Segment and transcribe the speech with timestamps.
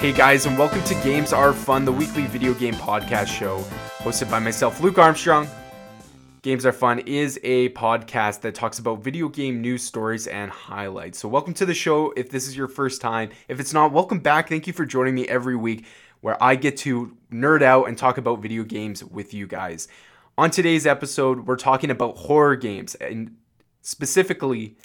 [0.00, 3.58] Hey guys, and welcome to Games Are Fun, the weekly video game podcast show
[3.98, 5.48] hosted by myself, Luke Armstrong.
[6.42, 11.18] Games Are Fun is a podcast that talks about video game news stories and highlights.
[11.18, 13.30] So, welcome to the show if this is your first time.
[13.48, 14.48] If it's not, welcome back.
[14.48, 15.84] Thank you for joining me every week
[16.20, 19.88] where I get to nerd out and talk about video games with you guys.
[20.38, 23.34] On today's episode, we're talking about horror games, and
[23.82, 24.76] specifically,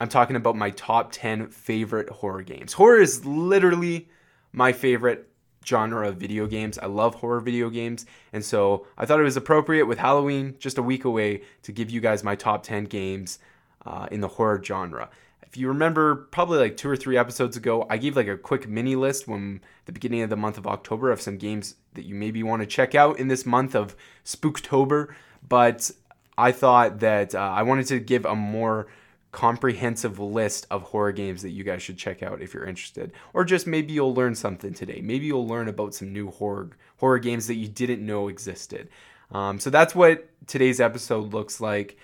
[0.00, 2.72] I'm talking about my top 10 favorite horror games.
[2.72, 4.08] Horror is literally
[4.52, 5.28] my favorite
[5.64, 6.78] genre of video games.
[6.78, 8.06] I love horror video games.
[8.32, 11.90] And so I thought it was appropriate with Halloween just a week away to give
[11.90, 13.38] you guys my top 10 games
[13.86, 15.08] uh, in the horror genre.
[15.42, 18.66] If you remember, probably like two or three episodes ago, I gave like a quick
[18.66, 22.14] mini list when the beginning of the month of October of some games that you
[22.14, 23.94] maybe want to check out in this month of
[24.24, 25.14] Spooktober.
[25.46, 25.90] But
[26.38, 28.86] I thought that uh, I wanted to give a more
[29.32, 33.12] comprehensive list of horror games that you guys should check out if you're interested.
[33.32, 35.00] Or just maybe you'll learn something today.
[35.02, 38.88] Maybe you'll learn about some new horror horror games that you didn't know existed.
[39.32, 41.96] Um, so that's what today's episode looks like.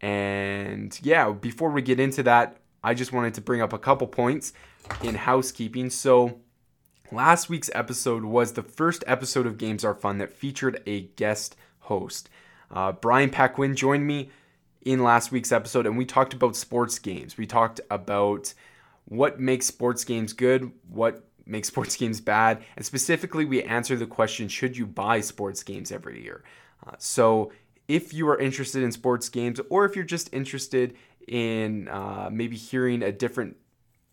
[0.00, 4.06] And yeah before we get into that i just wanted to bring up a couple
[4.06, 4.52] points
[5.02, 5.88] in housekeeping.
[5.88, 6.40] So
[7.10, 11.56] last week's episode was the first episode of games are fun that featured a guest
[11.80, 12.28] host.
[12.70, 14.28] Uh, brian paquin joined me
[14.84, 17.36] in last week's episode, and we talked about sports games.
[17.36, 18.52] We talked about
[19.06, 24.06] what makes sports games good, what makes sports games bad, and specifically, we answered the
[24.06, 26.44] question should you buy sports games every year?
[26.86, 27.52] Uh, so,
[27.88, 30.96] if you are interested in sports games, or if you're just interested
[31.28, 33.56] in uh, maybe hearing a different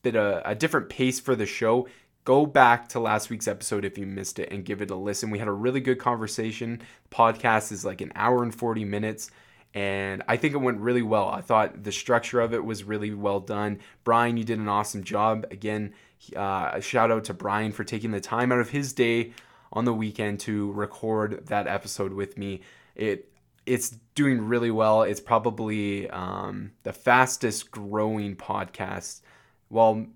[0.01, 1.87] bit of a different pace for the show,
[2.23, 5.29] go back to last week's episode if you missed it and give it a listen.
[5.29, 6.81] We had a really good conversation.
[7.11, 9.31] podcast is like an hour and 40 minutes
[9.73, 11.29] and I think it went really well.
[11.29, 13.79] I thought the structure of it was really well done.
[14.03, 15.45] Brian, you did an awesome job.
[15.49, 15.93] Again,
[16.35, 19.31] uh, a shout out to Brian for taking the time out of his day
[19.71, 22.61] on the weekend to record that episode with me.
[22.95, 23.31] It
[23.65, 25.03] it's doing really well.
[25.03, 29.21] It's probably um, the fastest growing podcast.
[29.69, 30.07] Well,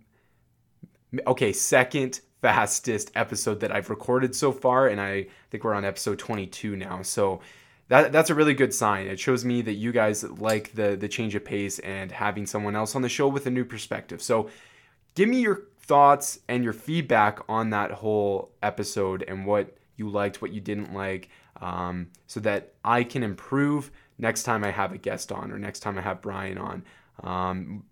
[1.26, 6.20] okay, second fastest episode that I've recorded so far, and I think we're on episode
[6.20, 7.02] 22 now.
[7.04, 7.40] So
[7.88, 9.08] that that's a really good sign.
[9.08, 12.76] It shows me that you guys like the the change of pace and having someone
[12.76, 14.22] else on the show with a new perspective.
[14.22, 14.50] So,
[15.14, 20.42] give me your thoughts and your feedback on that whole episode and what you liked,
[20.42, 21.30] what you didn't like,
[21.62, 25.82] um, so that I can improve next time I have a guest on or next
[25.82, 26.84] time I have Brian on.
[27.24, 27.84] Um,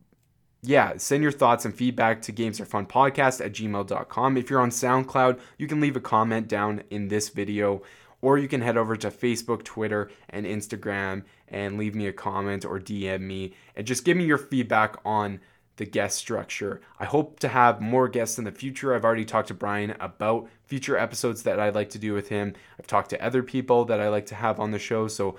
[0.66, 4.38] yeah, send your thoughts and feedback to gamesarefunpodcast at gmail.com.
[4.38, 7.82] If you're on SoundCloud, you can leave a comment down in this video
[8.23, 12.63] or you can head over to Facebook, Twitter, and Instagram and leave me a comment
[12.63, 15.41] or DM me and just give me your feedback on
[15.75, 16.79] the guest structure.
[16.97, 18.95] I hope to have more guests in the future.
[18.95, 22.53] I've already talked to Brian about future episodes that I'd like to do with him.
[22.79, 25.09] I've talked to other people that I like to have on the show.
[25.09, 25.35] So,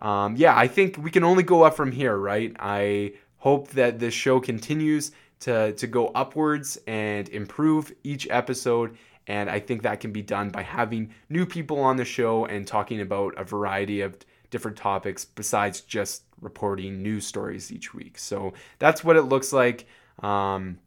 [0.00, 2.56] um, yeah, I think we can only go up from here, right?
[2.58, 8.96] I hope that this show continues to, to go upwards and improve each episode
[9.26, 12.66] and I think that can be done by having new people on the show and
[12.66, 14.18] talking about a variety of
[14.50, 18.18] different topics besides just reporting news stories each week.
[18.18, 19.86] So that's what it looks like.
[20.22, 20.78] Um,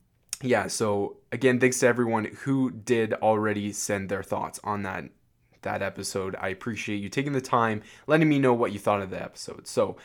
[0.42, 5.06] yeah, so again, thanks to everyone who did already send their thoughts on that
[5.64, 6.36] that episode.
[6.40, 9.68] I appreciate you taking the time, letting me know what you thought of the episode.
[9.68, 9.98] So,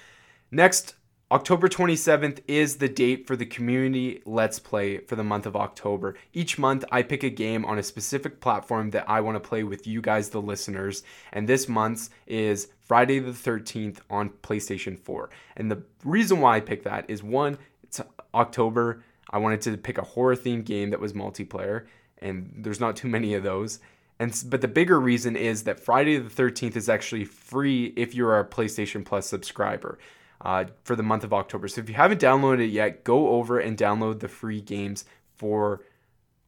[0.51, 0.95] next
[1.33, 6.15] October 27th is the date for the community Let's Play for the month of October.
[6.35, 9.63] Each month, I pick a game on a specific platform that I want to play
[9.63, 11.05] with you guys, the listeners.
[11.33, 15.31] And this month's is Friday the 13th on PlayStation 4.
[15.57, 18.03] And the reason why I picked that is one, it's
[18.35, 19.03] October.
[19.31, 21.87] I wanted to pick a horror themed game that was multiplayer,
[22.19, 23.79] and there's not too many of those.
[24.19, 28.39] And, but the bigger reason is that Friday the 13th is actually free if you're
[28.39, 29.99] a PlayStation Plus subscriber
[30.43, 31.69] uh, for the month of October.
[31.69, 35.05] So if you haven't downloaded it yet, go over and download the free games
[35.37, 35.83] for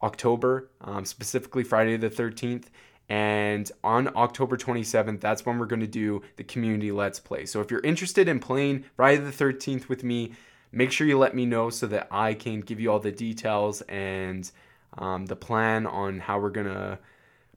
[0.02, 2.66] October, um, specifically Friday the 13th.
[3.08, 7.46] And on October 27th, that's when we're going to do the community Let's Play.
[7.46, 10.32] So if you're interested in playing Friday the 13th with me,
[10.72, 13.82] make sure you let me know so that I can give you all the details
[13.82, 14.50] and
[14.96, 16.98] um, the plan on how we're going to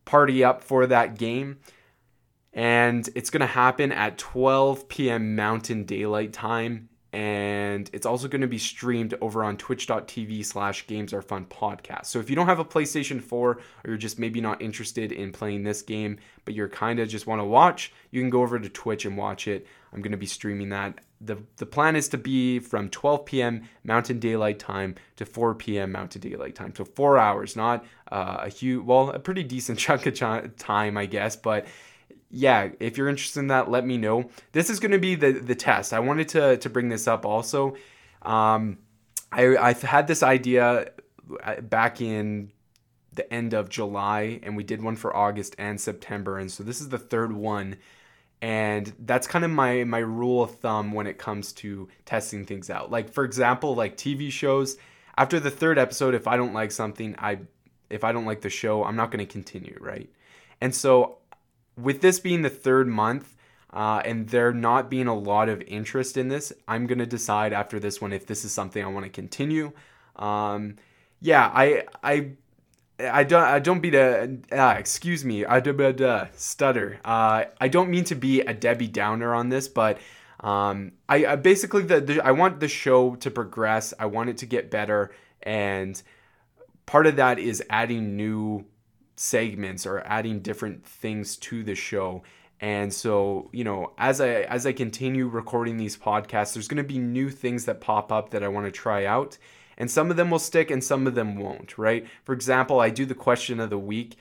[0.06, 1.57] party up for that game
[2.57, 5.36] and it's going to happen at 12 p.m.
[5.36, 6.89] Mountain Daylight Time.
[7.13, 12.06] and it's also going to be streamed over on twitch.tv slash games are fun podcast
[12.07, 15.31] so if you don't have a playstation 4 or you're just maybe not interested in
[15.31, 18.59] playing this game but you're kind of just want to watch you can go over
[18.59, 22.09] to twitch and watch it i'm going to be streaming that the, the plan is
[22.09, 26.83] to be from 12 p.m mountain daylight time to 4 p.m mountain daylight time so
[26.83, 31.06] four hours not uh, a huge well a pretty decent chunk of ch- time i
[31.06, 31.65] guess but
[32.29, 34.29] yeah, if you're interested in that, let me know.
[34.51, 35.94] This is going to be the the test.
[35.94, 37.75] I wanted to to bring this up also.
[38.21, 38.79] Um,
[39.31, 40.91] I I had this idea
[41.44, 42.51] uh, back in
[43.13, 46.81] the end of July, and we did one for August and September, and so this
[46.81, 47.77] is the third one.
[48.39, 52.69] And that's kind of my my rule of thumb when it comes to testing things
[52.69, 52.91] out.
[52.91, 54.77] Like for example, like TV shows.
[55.19, 57.39] After the third episode, if I don't like something, I
[57.89, 60.09] if I don't like the show, I'm not going to continue, right?
[60.62, 61.18] And so
[61.77, 63.35] with this being the third month
[63.71, 67.53] uh, and there not being a lot of interest in this, I'm going to decide
[67.53, 69.71] after this one if this is something I want to continue.
[70.15, 70.77] Um,
[71.21, 72.31] yeah, I I
[73.00, 75.62] I don't I don't be the uh, excuse me I
[76.35, 77.00] stutter.
[77.03, 80.00] Uh, I don't mean to be a Debbie Downer on this, but
[80.39, 83.94] um, I, I basically the, the I want the show to progress.
[84.00, 85.12] I want it to get better,
[85.44, 86.01] and
[86.85, 88.65] part of that is adding new
[89.19, 92.24] segments or adding different things to the show.
[92.60, 96.84] And so, you know, as I as I continue recording these podcasts, there's going to
[96.84, 99.38] be new things that pop up that I want to try out.
[99.78, 102.08] And some of them will stick and some of them won't, right?
[102.24, 104.18] For example, I do the question of the week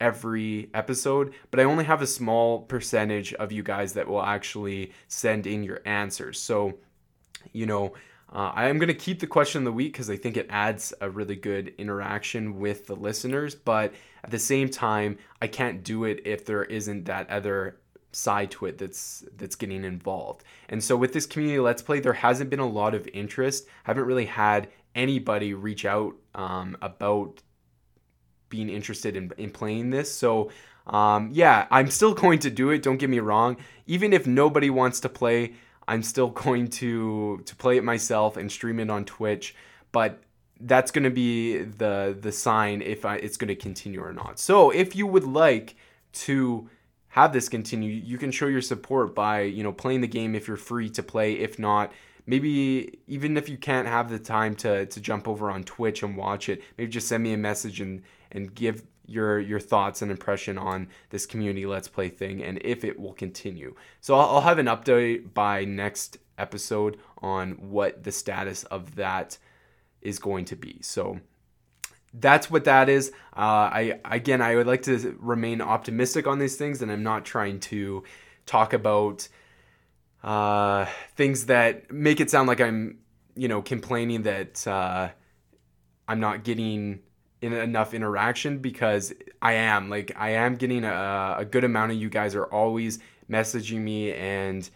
[0.00, 4.92] every episode, but I only have a small percentage of you guys that will actually
[5.08, 6.38] send in your answers.
[6.38, 6.74] So,
[7.52, 7.94] you know,
[8.32, 10.46] uh, I am going to keep the question of the week because I think it
[10.50, 13.54] adds a really good interaction with the listeners.
[13.54, 17.78] But at the same time, I can't do it if there isn't that other
[18.12, 20.44] side to it that's that's getting involved.
[20.68, 23.66] And so with this community let's play, there hasn't been a lot of interest.
[23.86, 27.42] I haven't really had anybody reach out um, about
[28.48, 30.12] being interested in, in playing this.
[30.12, 30.50] So
[30.86, 32.82] um, yeah, I'm still going to do it.
[32.82, 33.56] Don't get me wrong.
[33.86, 35.54] Even if nobody wants to play,
[35.88, 39.54] I'm still going to to play it myself and stream it on Twitch,
[39.90, 40.20] but
[40.60, 44.38] that's going to be the the sign if I, it's going to continue or not.
[44.38, 45.76] So if you would like
[46.12, 46.68] to
[47.08, 50.46] have this continue, you can show your support by you know playing the game if
[50.46, 51.34] you're free to play.
[51.34, 51.92] If not,
[52.26, 56.16] maybe even if you can't have the time to to jump over on Twitch and
[56.16, 60.10] watch it, maybe just send me a message and and give your your thoughts and
[60.10, 63.74] impression on this community let's play thing and if it will continue.
[64.00, 69.38] So I'll, I'll, have an update by next episode on what the status of that
[70.02, 70.78] is going to be.
[70.82, 71.20] So
[72.12, 73.10] that's what that is.
[73.34, 77.24] Uh, i again i would like to remain optimistic on these things and i'm not
[77.24, 78.02] trying to
[78.46, 79.28] talk about
[80.24, 80.84] uh,
[81.14, 82.98] things that make it sound like i'm
[83.36, 85.08] you know complaining that uh,
[86.08, 87.00] i'm not getting
[87.40, 91.98] in enough interaction because I am like I am getting a, a good amount of
[91.98, 92.98] you guys are always
[93.30, 94.68] messaging me and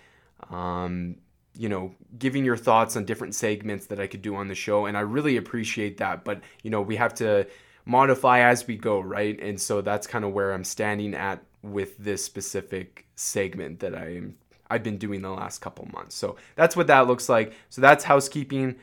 [0.51, 1.17] um,
[1.57, 4.87] you know giving your thoughts on different segments that I could do on the show
[4.87, 7.47] and I really appreciate that but you know we have to
[7.85, 9.41] modify as we go right?
[9.41, 14.23] And so that's kind of where I'm standing at with this specific segment that I
[14.71, 16.15] I've been doing the last couple months.
[16.15, 17.53] So that's what that looks like.
[17.69, 18.77] So that's housekeeping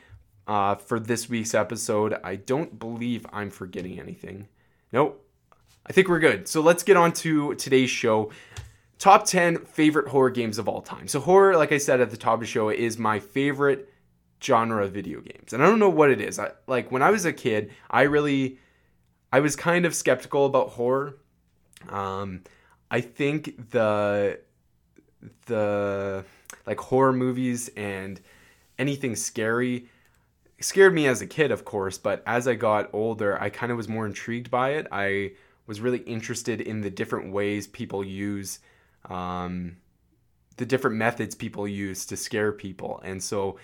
[0.46, 2.16] uh, for this week's episode.
[2.24, 4.48] I don't believe I'm forgetting anything.
[4.92, 5.26] Nope.
[5.86, 6.46] I think we're good.
[6.48, 8.30] So let's get on to today's show.
[8.98, 11.08] Top 10 favorite horror games of all time.
[11.08, 13.88] So, horror, like I said at the top of the show, is my favorite
[14.42, 15.52] genre of video games.
[15.52, 16.38] And I don't know what it is.
[16.38, 18.58] I, like, when I was a kid, I really,
[19.32, 21.16] I was kind of skeptical about horror.
[21.88, 22.42] Um,
[22.90, 24.40] I think the,
[25.46, 26.24] the,
[26.66, 28.20] like, horror movies and
[28.78, 29.88] anything scary
[30.60, 33.76] scared me as a kid, of course, but as I got older, I kind of
[33.76, 34.86] was more intrigued by it.
[34.92, 35.32] I
[35.66, 38.58] was really interested in the different ways people use,
[39.08, 39.76] um,
[40.56, 43.00] the different methods people use to scare people.
[43.04, 43.58] And so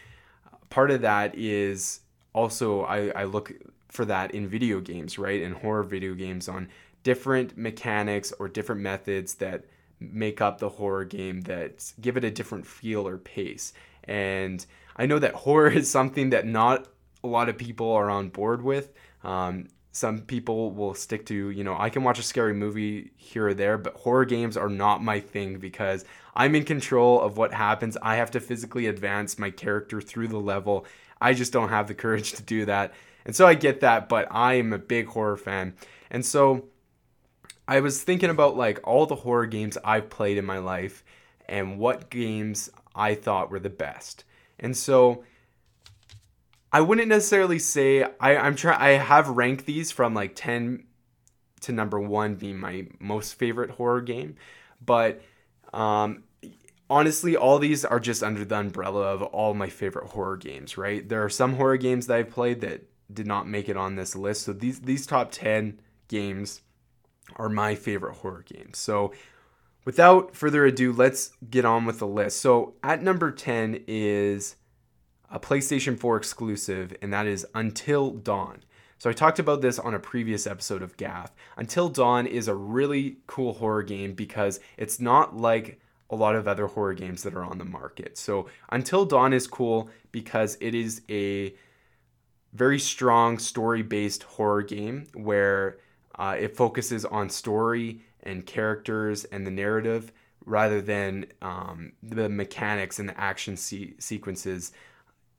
[0.71, 2.01] part of that is
[2.33, 3.53] also, I, I look
[3.89, 5.41] for that in video games, right?
[5.41, 6.69] In horror video games on
[7.03, 9.65] different mechanics or different methods that
[10.01, 13.73] make up the horror game that give it a different feel or pace.
[14.05, 14.65] And
[14.97, 16.89] I know that horror is something that not
[17.23, 18.93] a lot of people are on board with.
[19.23, 23.49] Um, some people will stick to, you know, I can watch a scary movie here
[23.49, 27.55] or there, but horror games are not my thing because I'm in control of what
[27.55, 27.97] happens.
[28.03, 30.85] I have to physically advance my character through the level.
[31.19, 32.93] I just don't have the courage to do that.
[33.25, 35.75] And so I get that, but I am a big horror fan.
[36.11, 36.67] And so
[37.67, 41.05] I was thinking about like all the horror games I've played in my life
[41.49, 44.25] and what games I thought were the best.
[44.59, 45.25] And so
[46.73, 50.85] I wouldn't necessarily say I, I'm trying I have ranked these from like 10
[51.63, 54.37] to number one being my most favorite horror game.
[54.85, 55.23] But
[55.73, 56.25] um,
[56.89, 61.09] honestly, all these are just under the umbrella of all my favorite horror games, right?
[61.09, 64.17] There are some horror games that I've played that did not make it on this
[64.17, 64.43] list.
[64.43, 66.63] So these these top 10 games
[67.37, 68.79] are my favorite horror games.
[68.79, 69.13] So
[69.87, 72.41] without further ado, let's get on with the list.
[72.41, 74.57] So at number 10 is
[75.31, 78.65] a PlayStation 4 exclusive, and that is Until Dawn.
[78.99, 81.33] So I talked about this on a previous episode of Gaff.
[81.57, 86.49] Until Dawn is a really cool horror game because it's not like a lot of
[86.49, 88.19] other horror games that are on the market.
[88.19, 91.55] So Until Dawn is cool because it is a
[92.53, 95.79] very strong story-based horror game where
[96.15, 100.13] uh, it focuses on story and characters and the narrative
[100.45, 104.73] rather than um, the mechanics and the action se- sequences.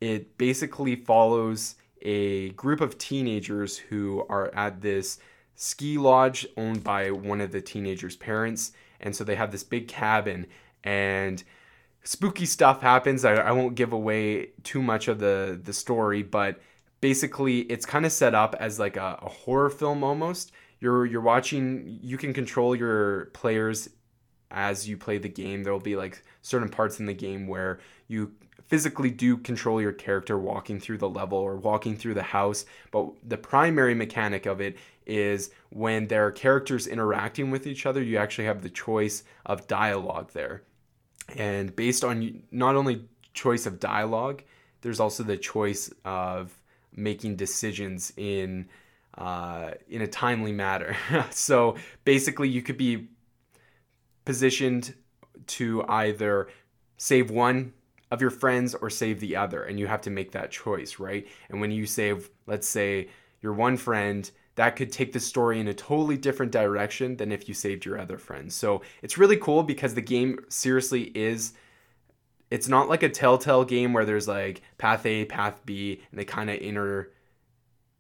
[0.02, 5.20] It basically follows a group of teenagers who are at this
[5.56, 8.72] ski lodge owned by one of the teenagers' parents.
[9.00, 10.48] And so they have this big cabin
[10.84, 11.44] and
[12.04, 13.26] spooky stuff happens.
[13.26, 16.60] I, I won't give away too much of the, the story, but
[17.02, 20.52] basically it's kind of set up as like a, a horror film almost.
[20.80, 23.90] You're you're watching you can control your players
[24.52, 25.64] as you play the game.
[25.64, 28.34] There will be like certain parts in the game where you
[28.68, 33.10] physically do control your character walking through the level or walking through the house, but
[33.24, 38.18] the primary mechanic of it is when there are characters interacting with each other, you
[38.18, 40.64] actually have the choice of dialogue there.
[41.36, 44.44] And based on not only choice of dialogue,
[44.82, 46.54] there's also the choice of
[46.94, 48.68] making decisions in
[49.18, 50.96] uh, in a timely manner.
[51.32, 53.08] so basically, you could be
[54.26, 54.94] positioned
[55.48, 56.50] to either
[56.98, 57.74] save one
[58.12, 61.28] of your friends or save the other and you have to make that choice right
[61.50, 63.08] and when you save let's say
[63.42, 67.48] your one friend that could take the story in a totally different direction than if
[67.48, 71.54] you saved your other friends so it's really cool because the game seriously is
[72.50, 76.26] it's not like a telltale game where there's like path a path b and they
[76.26, 77.10] kind of inter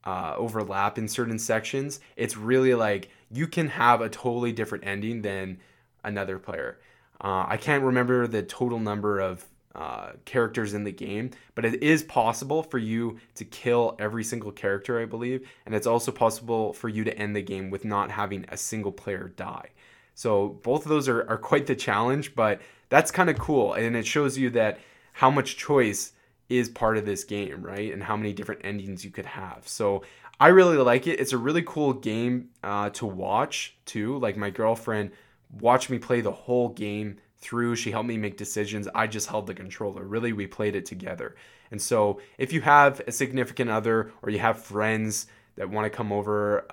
[0.03, 5.21] uh, overlap in certain sections it's really like you can have a totally different ending
[5.21, 5.57] than
[6.03, 6.79] another player
[7.21, 9.45] uh, i can't remember the total number of
[9.77, 14.51] uh, characters in the game, but it is possible for you to kill every single
[14.51, 18.09] character, I believe, and it's also possible for you to end the game with not
[18.09, 19.69] having a single player die.
[20.15, 23.95] So both of those are, are quite the challenge, but that's kind of cool, and
[23.95, 24.79] it shows you that
[25.13, 26.13] how much choice
[26.49, 27.93] is part of this game, right?
[27.93, 29.67] And how many different endings you could have.
[29.67, 30.03] So
[30.39, 31.19] I really like it.
[31.19, 34.19] It's a really cool game uh, to watch too.
[34.19, 35.11] Like my girlfriend
[35.59, 37.75] watched me play the whole game through.
[37.75, 38.87] She helped me make decisions.
[38.93, 40.03] I just held the controller.
[40.03, 41.35] Really, we played it together.
[41.71, 45.89] And so, if you have a significant other or you have friends that want to
[45.89, 46.67] come over,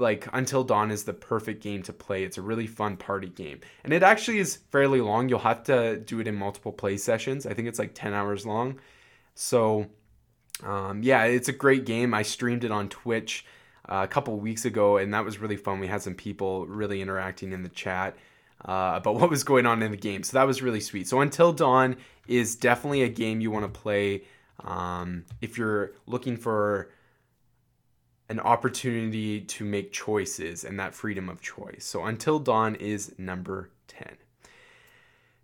[0.00, 2.24] like Until Dawn is the perfect game to play.
[2.24, 3.60] It's a really fun party game.
[3.84, 5.28] And it actually is fairly long.
[5.28, 7.46] You'll have to do it in multiple play sessions.
[7.46, 8.80] I think it's like 10 hours long.
[9.34, 9.86] So,
[10.64, 12.14] um, yeah, it's a great game.
[12.14, 13.44] I streamed it on Twitch
[13.88, 15.80] uh, a couple weeks ago, and that was really fun.
[15.80, 18.16] We had some people really interacting in the chat
[18.64, 20.22] uh, about what was going on in the game.
[20.22, 21.08] So that was really sweet.
[21.08, 24.22] So Until Dawn is definitely a game you want to play
[24.64, 26.90] um, if you're looking for
[28.30, 31.84] an opportunity to make choices and that freedom of choice.
[31.84, 34.16] So Until Dawn is number 10.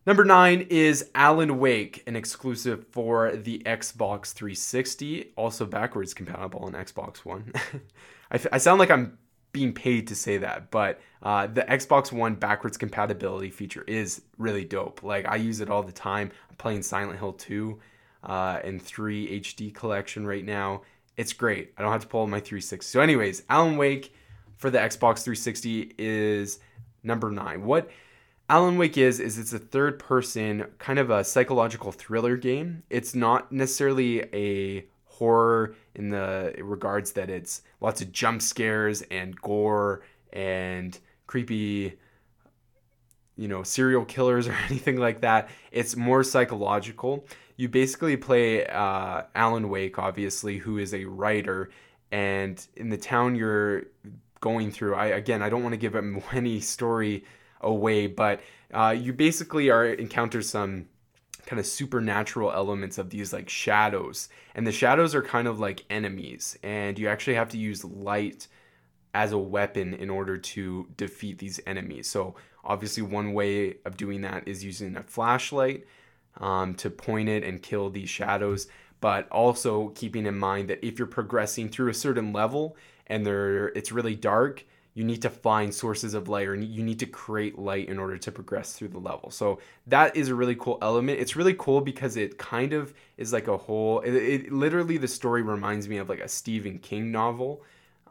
[0.07, 6.75] Number nine is Alan Wake, an exclusive for the Xbox 360, also backwards compatible on
[6.75, 7.53] Xbox One.
[8.31, 9.19] I, I sound like I'm
[9.51, 14.65] being paid to say that, but uh, the Xbox One backwards compatibility feature is really
[14.65, 15.03] dope.
[15.03, 16.31] Like I use it all the time.
[16.49, 17.77] I'm playing Silent Hill 2
[18.23, 20.83] uh, and 3 HD collection right now.
[21.17, 21.73] It's great.
[21.77, 22.87] I don't have to pull my 360.
[22.87, 24.15] So, anyways, Alan Wake
[24.57, 26.59] for the Xbox 360 is
[27.03, 27.65] number nine.
[27.65, 27.91] What
[28.49, 32.83] Alan Wake is is it's a third person kind of a psychological thriller game.
[32.91, 39.41] It's not necessarily a horror in the regards that it's lots of jump scares and
[39.41, 41.99] gore and creepy
[43.37, 47.27] you know serial killers or anything like that it's more psychological
[47.57, 51.71] you basically play uh, alan wake obviously who is a writer
[52.11, 53.85] and in the town you're
[54.41, 55.97] going through i again i don't want to give
[56.33, 57.25] any story
[57.61, 58.41] away but
[58.75, 60.87] uh, you basically are encounter some
[61.47, 64.29] kind of supernatural elements of these like shadows.
[64.55, 68.49] And the shadows are kind of like enemies, and you actually have to use light
[69.15, 72.09] as a weapon in order to defeat these enemies.
[72.09, 72.35] So,
[72.65, 75.87] obviously, one way of doing that is using a flashlight.
[76.39, 78.69] Um, to point it and kill these shadows,
[79.01, 82.77] but also keeping in mind that if you're progressing through a certain level
[83.07, 84.65] and there it's really dark,
[84.97, 88.17] you need to find sources of light or you need to create light in order
[88.17, 89.31] to progress through the level.
[89.31, 91.21] So that is a really cool element.
[91.21, 94.01] It's really cool because it kind of is like a whole.
[94.01, 97.63] It, it literally the story reminds me of like a Stephen King novel.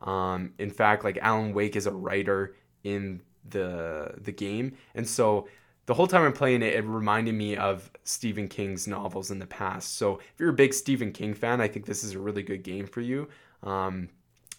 [0.04, 5.48] Um, in fact, like Alan Wake is a writer in the the game, and so
[5.86, 9.46] the whole time I'm playing it, it reminded me of Stephen King's novels in the
[9.46, 9.98] past.
[9.98, 12.64] So if you're a big Stephen King fan, I think this is a really good
[12.64, 13.28] game for you.
[13.64, 14.10] Um,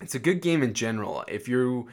[0.01, 1.25] it's a good game in general.
[1.27, 1.89] If you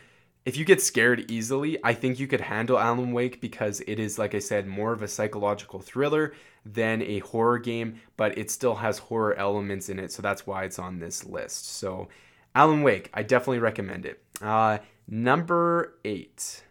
[0.45, 4.19] if you get scared easily, I think you could handle Alan Wake because it is,
[4.19, 6.33] like I said, more of a psychological thriller
[6.65, 10.65] than a horror game, but it still has horror elements in it, so that's why
[10.65, 11.71] it's on this list.
[11.75, 12.09] So,
[12.55, 14.21] Alan Wake, I definitely recommend it.
[14.41, 16.63] Uh, number eight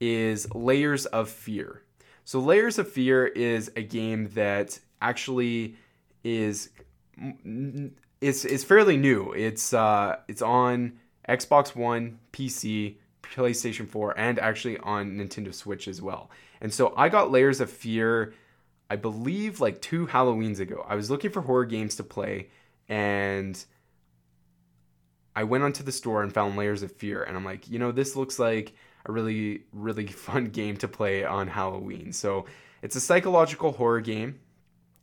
[0.00, 1.82] is Layers of Fear.
[2.28, 5.76] So Layers of Fear is a game that actually
[6.22, 6.68] is
[8.20, 9.32] is is fairly new.
[9.32, 16.02] It's uh it's on Xbox One, PC, PlayStation 4, and actually on Nintendo Switch as
[16.02, 16.30] well.
[16.60, 18.34] And so I got Layers of Fear,
[18.90, 20.84] I believe like two Halloweens ago.
[20.86, 22.50] I was looking for horror games to play
[22.90, 23.64] and
[25.34, 27.90] I went onto the store and found Layers of Fear and I'm like, you know,
[27.90, 28.74] this looks like
[29.08, 32.12] a really, really fun game to play on Halloween.
[32.12, 32.44] So
[32.82, 34.38] it's a psychological horror game,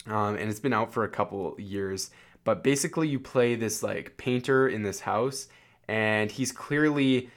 [0.07, 2.11] um, and it's been out for a couple years.
[2.43, 5.47] But basically, you play this like painter in this house,
[5.87, 7.29] and he's clearly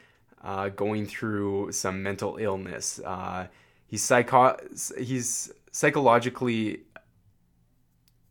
[0.45, 3.01] uh, going through some mental illness.
[3.05, 3.49] Uh,
[3.87, 4.57] he's psycho
[4.99, 6.81] he's psychologically,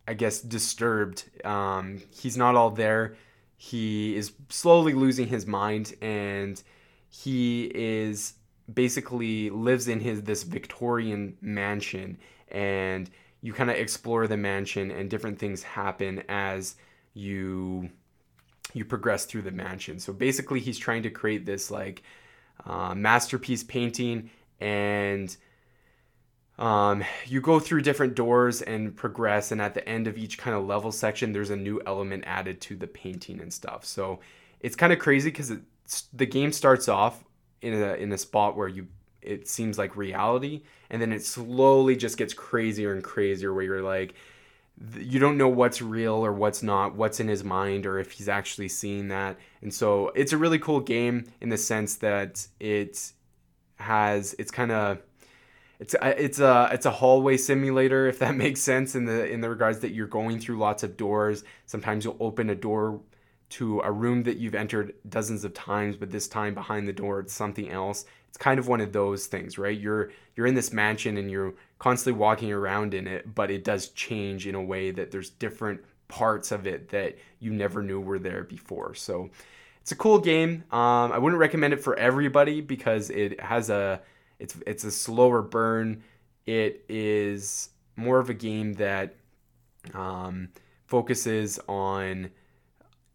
[0.08, 1.24] I guess, disturbed.
[1.44, 3.16] Um, he's not all there.
[3.58, 6.62] He is slowly losing his mind, and
[7.24, 8.34] he is
[8.72, 12.18] basically lives in his this Victorian mansion
[12.50, 13.10] and
[13.42, 16.76] you kind of explore the mansion and different things happen as
[17.14, 17.90] you
[18.74, 20.00] you progress through the mansion.
[20.00, 22.04] So basically he's trying to create this like
[22.66, 25.36] uh, masterpiece painting and
[26.60, 30.56] um, you go through different doors and progress and at the end of each kind
[30.56, 34.20] of level section there's a new element added to the painting and stuff so
[34.60, 35.54] it's kind of crazy because
[36.14, 37.24] the game starts off
[37.62, 38.88] in a in a spot where you
[39.22, 43.82] it seems like reality and then it slowly just gets crazier and crazier where you're
[43.82, 44.14] like
[45.00, 48.30] you don't know what's real or what's not what's in his mind or if he's
[48.30, 49.38] actually seeing that.
[49.62, 53.12] And so it's a really cool game in the sense that it
[53.78, 55.00] has it's kind of
[55.80, 59.42] it's a, it's a it's a hallway simulator if that makes sense in the in
[59.42, 61.44] the regards that you're going through lots of doors.
[61.66, 63.02] Sometimes you'll open a door
[63.50, 67.20] to a room that you've entered dozens of times, but this time behind the door
[67.20, 68.06] it's something else.
[68.28, 69.78] It's kind of one of those things, right?
[69.78, 73.90] You're you're in this mansion and you're constantly walking around in it, but it does
[73.90, 78.20] change in a way that there's different parts of it that you never knew were
[78.20, 78.94] there before.
[78.96, 79.30] So
[79.82, 80.64] it's a cool game.
[80.72, 84.02] Um, I wouldn't recommend it for everybody because it has a
[84.40, 86.04] it's it's a slower burn.
[86.46, 89.16] It is more of a game that
[89.94, 90.50] um,
[90.86, 92.30] focuses on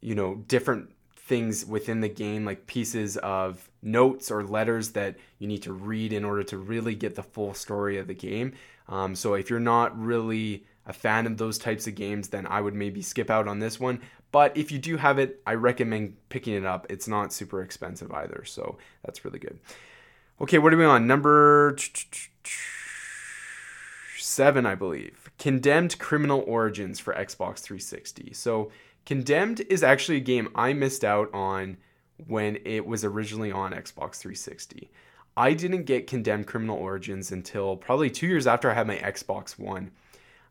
[0.03, 5.47] you know different things within the game like pieces of notes or letters that you
[5.47, 8.53] need to read in order to really get the full story of the game.
[8.89, 12.61] Um, so if you're not really a fan of those types of games then i
[12.61, 14.01] would maybe skip out on this one.
[14.33, 16.87] But if you do have it i recommend picking it up.
[16.91, 19.59] It's not super expensive either so that's really good.
[20.41, 21.07] Okay what are we on?
[21.07, 21.77] Number
[24.19, 25.31] seven i believe.
[25.39, 28.73] Condemned criminal origins for xbox 360 so
[29.05, 31.77] Condemned is actually a game I missed out on
[32.27, 34.91] when it was originally on Xbox 360.
[35.37, 39.59] I didn't get Condemned Criminal Origins until probably two years after I had my Xbox
[39.59, 39.91] One.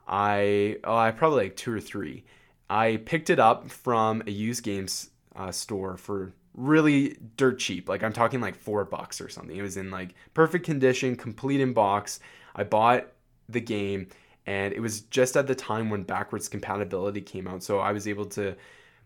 [0.08, 2.26] I oh, I probably like two or three.
[2.70, 7.88] I picked it up from a used games uh, store for really dirt cheap.
[7.88, 9.56] Like I'm talking like four bucks or something.
[9.56, 12.20] It was in like perfect condition, complete in box.
[12.56, 13.08] I bought
[13.48, 14.08] the game
[14.46, 17.64] and it was just at the time when backwards compatibility came out.
[17.64, 18.56] So i was able to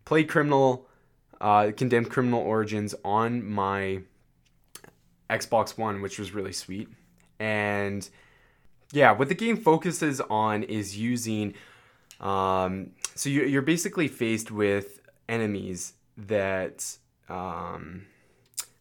[0.05, 0.87] play criminal
[1.41, 4.01] uh, condemned criminal origins on my
[5.29, 6.89] xbox one which was really sweet.
[7.39, 8.07] And
[8.91, 11.53] yeah what the game focuses on is using
[12.19, 18.05] um, so you're basically faced with enemies that um,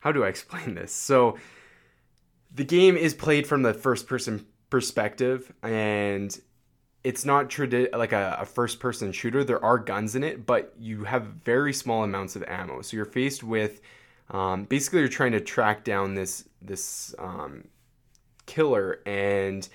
[0.01, 0.93] how do i explain this?
[0.93, 1.37] So
[2.55, 6.41] the game is played from the first person perspective and
[7.05, 9.45] it's not tradi- like a, a first person shooter.
[9.45, 12.83] There are guns in it but you have very small amounts of ammo.
[12.83, 13.81] So you're faced with
[14.31, 17.69] um, basically you're trying to track down this this um,
[18.47, 19.69] killer and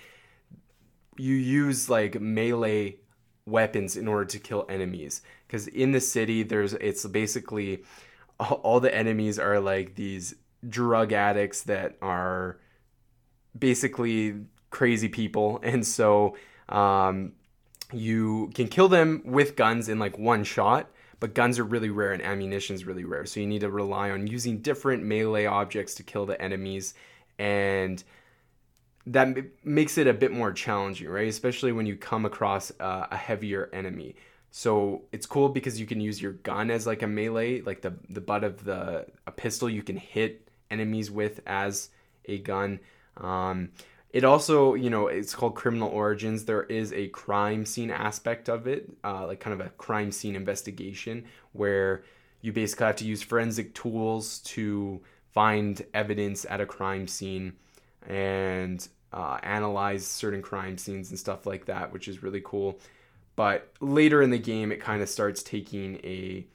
[1.16, 2.98] you use like melee
[3.46, 5.22] weapons in order to kill enemies.
[5.48, 7.86] Because in the city there's it's basically
[8.38, 10.36] all the enemies are like these
[10.68, 12.60] drug addicts that are
[13.58, 14.36] basically
[14.69, 15.60] crazy people.
[15.63, 16.36] And so
[16.67, 17.34] um,
[17.93, 22.13] you can kill them with guns in like one shot but guns are really rare
[22.13, 23.25] and ammunition is really rare.
[23.25, 26.93] So you need to rely on using different melee objects to kill the enemies.
[27.38, 28.03] And
[29.05, 31.27] that makes it a bit more challenging right?
[31.27, 34.15] Especially when you come across uh, a heavier enemy.
[34.51, 37.93] So it's cool because you can use your gun as like a melee like the
[38.10, 41.89] the butt of the a pistol you can hit enemies with as
[42.25, 42.79] a gun.
[43.17, 43.69] Um,
[44.12, 46.45] it also, you know, it's called Criminal Origins.
[46.45, 50.36] There is a crime scene aspect of it, uh, like kind of a crime scene
[50.36, 52.04] investigation, where
[52.41, 55.02] you basically have to use forensic tools to
[55.34, 57.54] find evidence at a crime scene
[58.08, 62.80] and uh, analyze certain crime scenes and stuff like that, which is really cool.
[63.36, 66.45] But later in the game, it kind of starts taking a,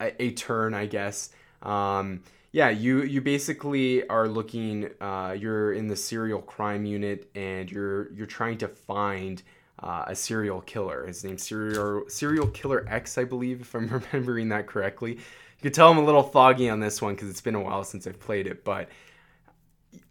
[0.00, 1.30] a, a turn, I guess.
[1.62, 4.90] Um, yeah, you you basically are looking.
[5.00, 9.42] Uh, you're in the serial crime unit, and you're you're trying to find
[9.80, 11.06] uh, a serial killer.
[11.06, 15.12] His name's serial serial killer X, I believe, if I'm remembering that correctly.
[15.12, 17.84] You could tell I'm a little foggy on this one because it's been a while
[17.84, 18.88] since I've played it, but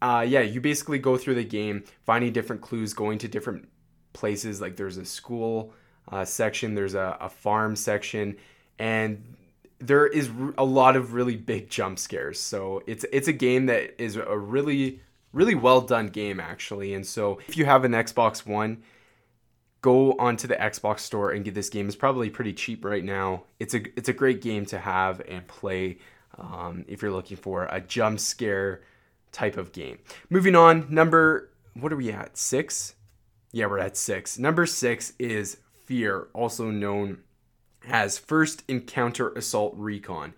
[0.01, 3.67] uh, yeah, you basically go through the game, finding different clues, going to different
[4.13, 4.61] places.
[4.61, 5.73] Like there's a school
[6.11, 8.35] uh, section, there's a, a farm section,
[8.77, 9.36] and
[9.79, 12.39] there is a lot of really big jump scares.
[12.39, 15.01] So it's it's a game that is a really
[15.33, 16.93] really well done game actually.
[16.93, 18.83] And so if you have an Xbox One,
[19.81, 21.87] go onto the Xbox store and get this game.
[21.87, 23.43] It's probably pretty cheap right now.
[23.59, 25.99] It's a it's a great game to have and play
[26.37, 28.81] um, if you're looking for a jump scare
[29.31, 29.99] type of game.
[30.29, 32.37] Moving on, number what are we at?
[32.37, 32.95] Six?
[33.51, 34.37] Yeah, we're at six.
[34.39, 37.19] Number six is Fear, also known
[37.87, 40.33] has First Encounter Assault Recon.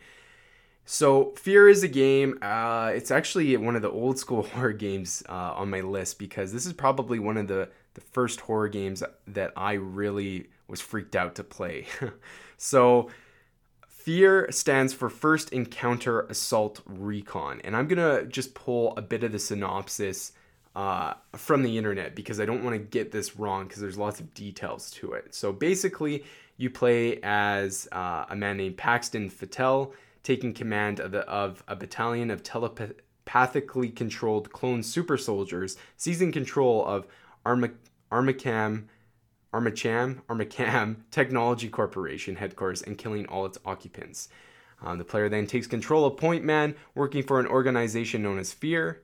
[0.92, 2.40] So, Fear is a game.
[2.42, 6.52] Uh, it's actually one of the old school horror games uh, on my list because
[6.52, 11.16] this is probably one of the, the first horror games that I really was freaked
[11.16, 11.86] out to play.
[12.58, 13.10] so,
[13.88, 17.62] Fear stands for First Encounter Assault Recon.
[17.64, 20.32] And I'm going to just pull a bit of the synopsis
[20.76, 24.20] uh, from the internet because I don't want to get this wrong because there's lots
[24.20, 25.36] of details to it.
[25.36, 26.24] So, basically,
[26.60, 29.94] you play as uh, a man named Paxton Fettel,
[30.24, 36.86] taking command of, the, of a battalion of telepathically controlled clone super soldiers, seizing control
[36.86, 37.08] of
[37.46, 37.72] Arma-
[38.12, 38.84] Armacam,
[39.54, 44.28] Armacham, Armacam Technology Corporation headquarters and killing all its occupants.
[44.82, 48.52] Um, the player then takes control of Point Man, working for an organization known as
[48.52, 49.02] Fear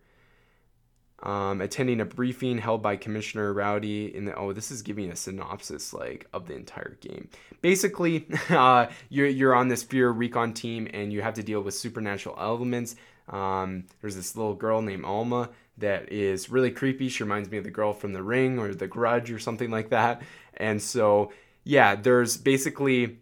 [1.23, 5.15] um, attending a briefing held by Commissioner Rowdy in the oh this is giving a
[5.15, 7.30] synopsis like of the entire game.
[7.62, 11.73] Basically, uh, you're you're on this Fear Recon team and you have to deal with
[11.73, 12.95] supernatural elements.
[13.30, 17.10] Um, there's this little girl named Alma that is really creepy.
[17.10, 19.89] She reminds me of the girl from The Ring or The Grudge or something like
[19.89, 20.21] that.
[20.56, 21.32] And so
[21.63, 23.17] yeah, there's basically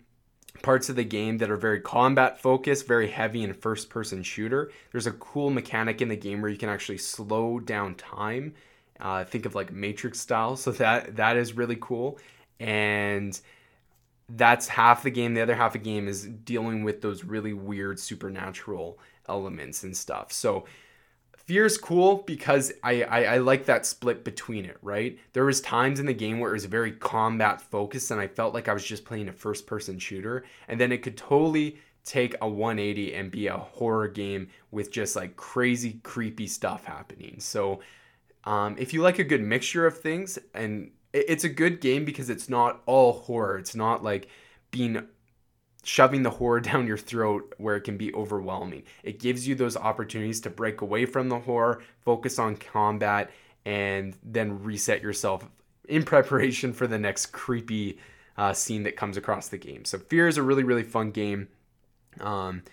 [0.62, 4.72] parts of the game that are very combat focused, very heavy in first person shooter.
[4.92, 8.54] There's a cool mechanic in the game where you can actually slow down time.
[9.00, 10.56] Uh, think of like Matrix style.
[10.56, 12.20] So that that is really cool.
[12.60, 13.40] And
[14.30, 15.34] that's half the game.
[15.34, 19.96] The other half of the game is dealing with those really weird supernatural elements and
[19.96, 20.32] stuff.
[20.32, 20.66] So
[21.46, 25.20] Fear is cool because I, I, I like that split between it, right?
[25.34, 28.54] There was times in the game where it was very combat focused and I felt
[28.54, 32.36] like I was just playing a first person shooter, and then it could totally take
[32.42, 37.36] a 180 and be a horror game with just like crazy creepy stuff happening.
[37.40, 37.82] So
[38.46, 42.30] um, if you like a good mixture of things, and it's a good game because
[42.30, 43.58] it's not all horror.
[43.58, 44.28] It's not like
[44.72, 45.08] being
[45.84, 48.84] shoving the horror down your throat where it can be overwhelming.
[49.04, 53.30] It gives you those opportunities to break away from the horror, focus on combat,
[53.66, 55.48] and then reset yourself
[55.88, 58.00] in preparation for the next creepy
[58.38, 59.86] uh, scene that comes across the game.
[59.86, 61.50] So, Fear is a really, really fun game.
[62.20, 62.64] Um,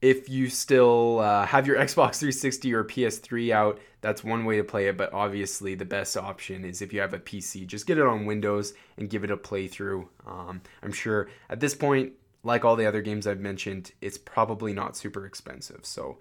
[0.00, 4.64] if you still uh, have your Xbox 360 or PS3 out, that's one way to
[4.64, 4.96] play it.
[4.96, 8.26] But obviously, the best option is if you have a PC, just get it on
[8.26, 10.06] Windows and give it a playthrough.
[10.26, 14.72] Um, I'm sure at this point, like all the other games I've mentioned, it's probably
[14.72, 15.80] not super expensive.
[15.82, 16.18] So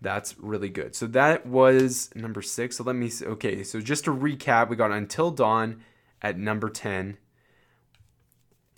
[0.00, 0.94] that's really good.
[0.96, 2.78] So that was number six.
[2.78, 5.82] So let me, okay, so just to recap, we got Until Dawn
[6.22, 7.18] at number 10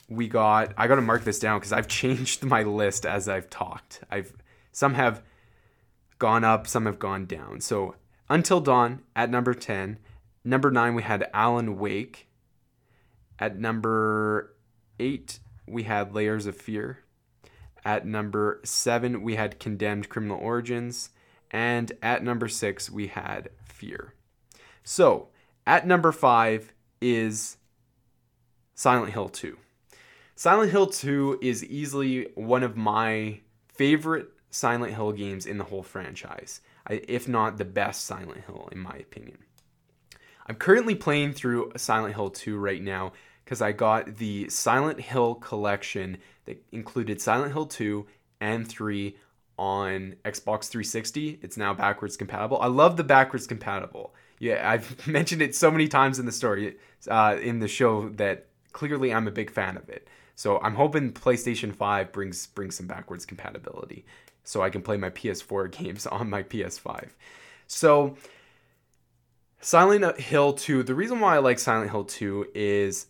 [0.08, 3.50] we got I got to mark this down because I've changed my list as I've
[3.50, 4.02] talked.
[4.10, 4.34] I've
[4.72, 5.22] some have
[6.18, 7.60] gone up, some have gone down.
[7.60, 7.96] So
[8.28, 9.98] Until Dawn at number 10,
[10.44, 12.28] number nine, we had Alan Wake.
[13.38, 14.54] At number
[14.98, 17.00] eight, we had Layers of Fear.
[17.84, 21.10] At number seven, we had Condemned Criminal Origins.
[21.50, 24.14] And at number six, we had Fear.
[24.82, 25.28] So,
[25.66, 27.58] at number five is
[28.74, 29.56] Silent Hill 2.
[30.36, 35.84] Silent Hill 2 is easily one of my favorite Silent Hill games in the whole
[35.84, 39.38] franchise, if not the best Silent Hill, in my opinion.
[40.46, 43.12] I'm currently playing through Silent Hill 2 right now
[43.44, 48.04] because I got the Silent Hill collection that included Silent Hill 2
[48.40, 49.16] and 3
[49.56, 51.38] on Xbox 360.
[51.42, 52.58] It's now backwards compatible.
[52.60, 54.12] I love the backwards compatible.
[54.40, 56.76] Yeah, I've mentioned it so many times in the story,
[57.08, 60.08] uh, in the show, that clearly I'm a big fan of it.
[60.34, 64.04] So I'm hoping PlayStation 5 brings brings some backwards compatibility,
[64.42, 67.10] so I can play my PS4 games on my PS5.
[67.66, 68.16] So
[69.64, 73.06] Silent Hill 2, the reason why I like Silent Hill 2 is,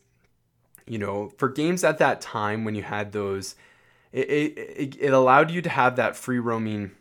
[0.87, 3.57] you know, for games at that time when you had those,
[4.13, 6.93] it, it, it allowed you to have that free roaming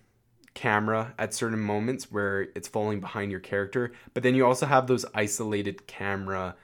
[0.55, 4.87] camera at certain moments where it's falling behind your character, but then you also have
[4.87, 6.55] those isolated camera,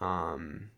[0.00, 0.70] um,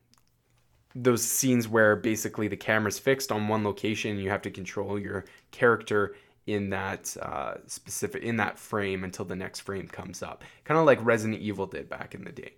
[0.94, 5.24] those scenes where basically the camera's fixed on one location you have to control your
[5.50, 10.42] character in that uh, specific in that frame until the next frame comes up.
[10.64, 12.54] Kind of like resident evil did back in the day.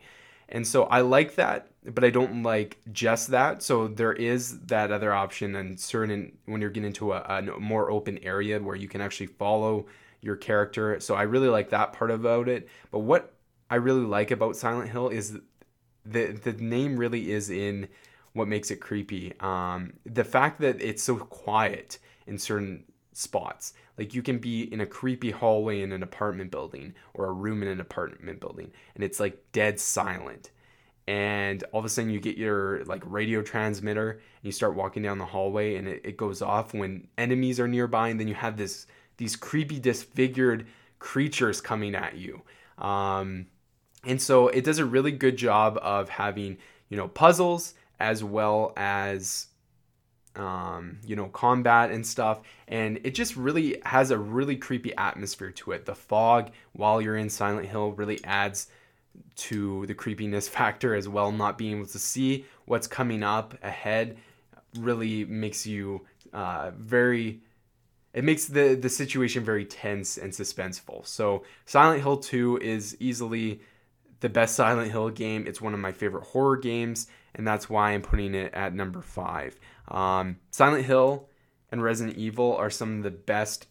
[0.49, 3.63] And so i like that but i don't like just that.
[3.63, 7.91] So there is that other option and certain when you're getting into a, a more
[7.91, 9.87] open area where you can actually follow
[10.21, 11.01] your character.
[11.01, 12.69] So i really like that part about it.
[12.91, 13.35] But what
[13.71, 15.39] i really like about silent hill is
[16.05, 17.89] the the name really is in
[18.35, 23.75] what makes it creepy um, the fact that it's so quiet in certain spots.
[23.99, 27.63] Like you can be in a creepy hallway in an apartment building or a room
[27.63, 30.51] in an apartment building and it's like dead silent.
[31.07, 35.03] And all of a sudden you get your like radio transmitter and you start walking
[35.03, 38.35] down the hallway and it, it goes off when enemies are nearby and then you
[38.35, 38.87] have this
[39.19, 40.67] these creepy disfigured
[40.99, 42.43] creatures coming at you.
[42.79, 43.47] Um,
[44.05, 46.57] and so it does a really good job of having,
[46.89, 49.47] you know, puzzles as well as
[50.35, 52.41] um, you know, combat and stuff.
[52.69, 55.85] And it just really has a really creepy atmosphere to it.
[55.85, 58.69] The fog while you're in Silent Hill really adds
[59.37, 61.33] to the creepiness factor as well.
[61.33, 64.17] Not being able to see what's coming up ahead
[64.79, 67.41] really makes you uh, very.
[68.15, 71.07] It makes the the situation very tense and suspenseful.
[71.07, 73.61] So Silent Hill 2 is easily
[74.23, 75.47] the best Silent Hill game.
[75.47, 79.03] It's one of my favorite horror games, and that's why I'm putting it at number
[79.03, 79.59] five.
[79.89, 81.29] Um, Silent Hill
[81.73, 83.67] and Resident Evil are some of the best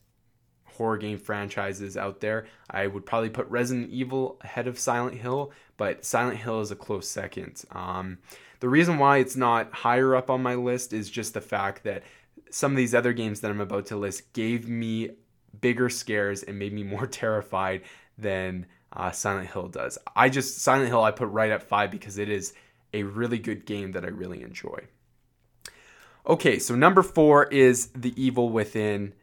[0.65, 2.47] horror game franchises out there.
[2.69, 6.75] I would probably put Resident Evil ahead of Silent Hill, but Silent Hill is a
[6.75, 7.63] close second.
[7.71, 8.17] Um,
[8.59, 12.03] the reason why it's not higher up on my list is just the fact that
[12.49, 15.11] some of these other games that I'm about to list gave me
[15.61, 17.83] bigger scares and made me more terrified
[18.17, 19.97] than uh, Silent Hill does.
[20.15, 22.53] I just Silent Hill I put right at five because it is
[22.93, 24.87] a really good game that I really enjoy.
[26.27, 29.13] Okay, so number four is The Evil Within.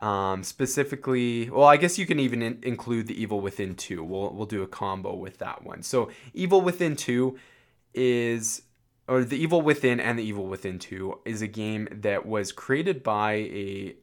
[0.00, 4.02] Um, specifically, well, I guess you can even in- include The Evil Within 2.
[4.02, 5.82] We'll, we'll do a combo with that one.
[5.82, 7.36] So, Evil Within 2
[7.92, 8.62] is,
[9.06, 13.02] or The Evil Within and The Evil Within 2 is a game that was created
[13.02, 13.96] by a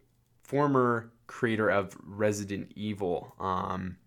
[0.43, 3.33] former creator of Resident Evil.
[3.39, 3.97] Um,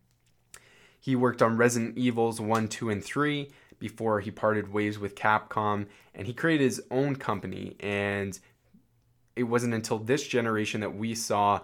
[1.00, 5.86] he worked on Resident Evils 1, 2, and 3 before he parted ways with Capcom
[6.14, 8.38] and he created his own company and
[9.34, 11.60] it wasn't until this generation that we saw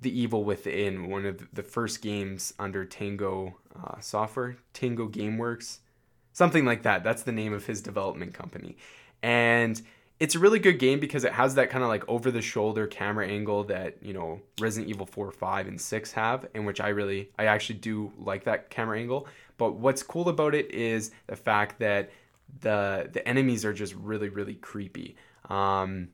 [0.00, 5.78] the evil within one of the first games under tango uh, software tango gameworks
[6.32, 7.04] something like that.
[7.04, 8.76] That's the name of his development company.
[9.22, 9.80] And
[10.20, 12.86] it's a really good game because it has that kind of like over the shoulder
[12.86, 16.88] camera angle that you know resident evil 4 5 and 6 have and which i
[16.88, 21.36] really i actually do like that camera angle but what's cool about it is the
[21.36, 22.10] fact that
[22.60, 25.16] the the enemies are just really really creepy.
[25.48, 26.08] Um,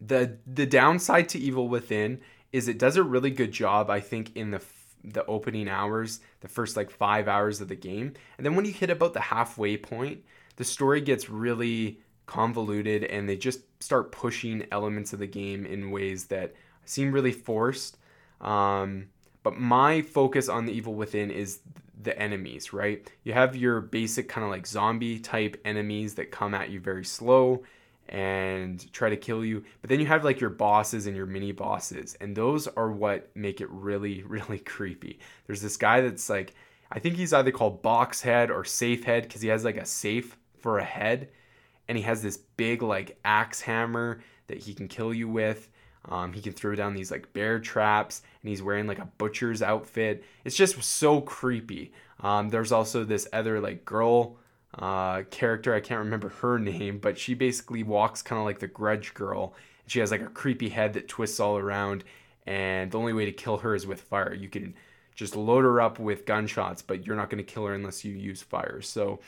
[0.00, 2.20] the the downside to Evil Within
[2.52, 4.62] is it does a really good job, I think, in the
[5.04, 8.72] the opening hours, the first like five hours of the game, and then when you
[8.72, 10.24] hit about the halfway point,
[10.56, 12.00] the story gets really
[12.32, 16.54] convoluted, and they just start pushing elements of the game in ways that
[16.86, 17.98] seem really forced.
[18.40, 19.08] Um,
[19.42, 21.60] but my focus on the Evil Within is
[22.02, 23.06] the enemies, right?
[23.24, 27.04] You have your basic kind of like zombie type enemies that come at you very
[27.04, 27.64] slow
[28.08, 29.62] and try to kill you.
[29.82, 33.30] But then you have like your bosses and your mini bosses, and those are what
[33.36, 35.18] make it really, really creepy.
[35.46, 36.54] There's this guy that's like,
[36.90, 39.84] I think he's either called Box Head or Safe Head because he has like a
[39.84, 41.28] safe for a head,
[41.92, 45.68] and he has this big like axe hammer that he can kill you with.
[46.08, 49.60] Um, he can throw down these like bear traps, and he's wearing like a butcher's
[49.60, 50.24] outfit.
[50.46, 51.92] It's just so creepy.
[52.20, 54.38] Um, there's also this other like girl
[54.78, 55.74] uh, character.
[55.74, 59.54] I can't remember her name, but she basically walks kind of like the Grudge Girl.
[59.86, 62.04] She has like a creepy head that twists all around,
[62.46, 64.32] and the only way to kill her is with fire.
[64.32, 64.74] You can
[65.14, 68.14] just load her up with gunshots, but you're not going to kill her unless you
[68.14, 68.80] use fire.
[68.80, 69.20] So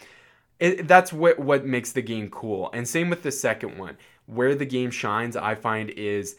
[0.59, 2.71] it, that's what what makes the game cool.
[2.73, 3.97] And same with the second one.
[4.27, 6.37] Where the game shines, I find is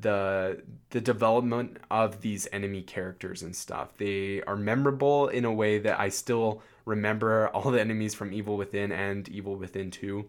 [0.00, 3.96] the the development of these enemy characters and stuff.
[3.96, 8.56] They are memorable in a way that I still remember all the enemies from Evil
[8.56, 10.24] Within and Evil Within 2.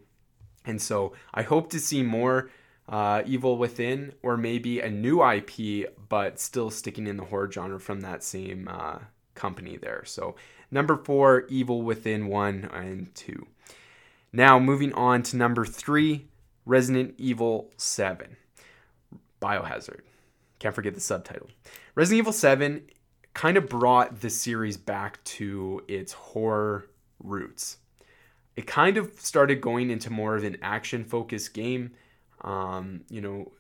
[0.66, 2.50] And so I hope to see more
[2.90, 7.80] uh, Evil Within or maybe a new IP, but still sticking in the horror genre
[7.80, 9.00] from that same uh,
[9.36, 10.04] company there.
[10.06, 10.36] So
[10.76, 13.48] number four, Evil Within 1 and 2.
[14.34, 16.28] Now moving on to number three,
[16.66, 18.36] Resident Evil 7.
[19.42, 20.02] Biohazard.
[20.60, 21.48] Can't forget the subtitle.
[21.96, 22.82] Resident Evil 7
[23.34, 26.88] kind of brought the series back to its horror
[27.24, 27.78] roots.
[28.58, 31.92] It kind of started going into more of an action focused game,
[32.42, 33.54] um, you know,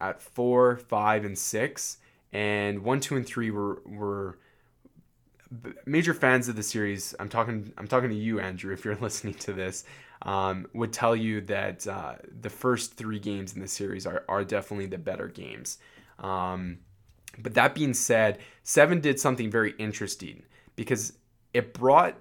[0.00, 1.98] at four, five, and six.
[2.32, 4.38] And one, two, and three were, were
[5.84, 7.14] major fans of the series.
[7.20, 9.84] I'm talking, I'm talking to you, Andrew, if you're listening to this
[10.22, 14.44] um, would tell you that uh, the first three games in the series are, are
[14.44, 15.78] definitely the better games.
[16.18, 16.78] Um,
[17.38, 21.12] but that being said, Seven did something very interesting because
[21.52, 22.16] it brought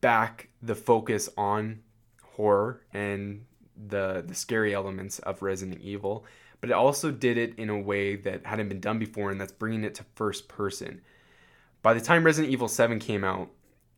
[0.00, 1.80] back the focus on
[2.22, 3.44] horror and
[3.88, 6.24] the the scary elements of Resident Evil,
[6.60, 9.52] but it also did it in a way that hadn't been done before, and that's
[9.52, 11.00] bringing it to first person.
[11.82, 13.50] By the time Resident Evil 7 came out,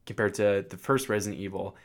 [0.07, 1.77] compared to the first Resident Evil,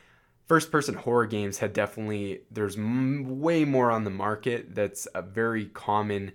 [0.47, 5.21] first person horror games had definitely there's m- way more on the market that's a
[5.21, 6.31] very common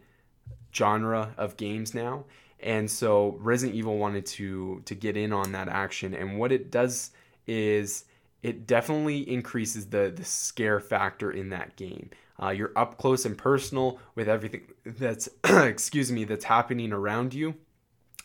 [0.75, 2.25] genre of games now.
[2.61, 6.15] And so Resident Evil wanted to to get in on that action.
[6.15, 7.11] And what it does
[7.47, 8.05] is
[8.43, 12.11] it definitely increases the the scare factor in that game.
[12.43, 17.55] Uh, you're up close and personal with everything that's excuse me that's happening around you.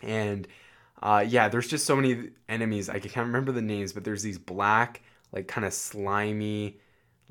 [0.02, 0.48] And
[1.02, 4.38] uh, yeah there's just so many enemies i can't remember the names but there's these
[4.38, 6.80] black like kind of slimy,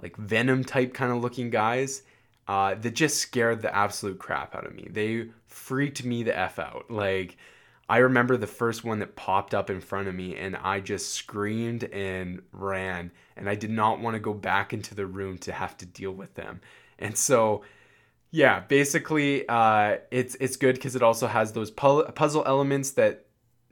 [0.00, 2.02] like venom type kind of looking guys
[2.46, 4.88] uh, that just scared the absolute crap out of me.
[4.90, 6.90] They freaked me the f out.
[6.90, 7.36] Like
[7.88, 11.12] I remember the first one that popped up in front of me, and I just
[11.12, 15.52] screamed and ran, and I did not want to go back into the room to
[15.52, 16.60] have to deal with them.
[16.98, 17.62] And so,
[18.30, 23.24] yeah, basically, uh, it's it's good because it also has those puzzle elements that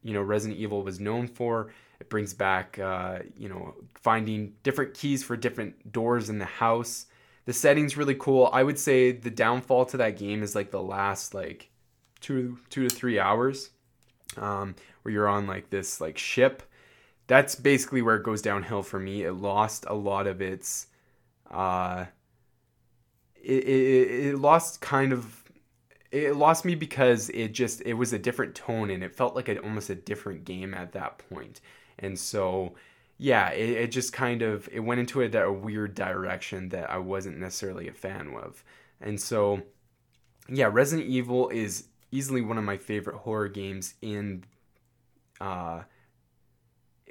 [0.07, 1.73] you know Resident Evil was known for.
[1.99, 7.07] It brings back, uh, you know, finding different keys for different doors in the house.
[7.47, 8.51] The setting's really cool.
[8.53, 11.71] I would say the downfall to that game is like the last like
[12.21, 13.71] two two to three hours,
[14.37, 16.63] um, where you're on like this like ship.
[17.27, 19.25] That's basically where it goes downhill for me.
[19.25, 20.87] It lost a lot of its,
[21.51, 22.05] uh,
[23.35, 25.43] it, it, it lost kind of
[26.11, 29.49] it lost me because it just it was a different tone and it felt like
[29.49, 31.61] a, almost a different game at that point.
[31.99, 32.75] And so
[33.19, 36.99] yeah it, it just kind of it went into a, a weird direction that i
[36.99, 38.63] wasn't necessarily a fan of.
[39.01, 39.63] And so
[40.49, 44.45] yeah resident evil is easily one of my favorite horror games in
[45.41, 45.83] uh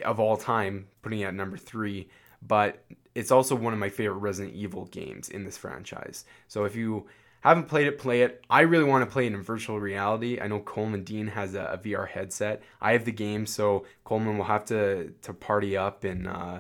[0.04, 2.10] of all time putting it at number three
[2.42, 2.84] but
[3.16, 6.26] it's also one of my favorite resident evil games in this franchise.
[6.48, 7.08] So if you
[7.50, 8.44] haven't played it, play it.
[8.50, 10.40] I really want to play it in virtual reality.
[10.40, 12.64] I know Coleman Dean has a, a VR headset.
[12.82, 16.60] I have the game, so Coleman will have to to party up and uh,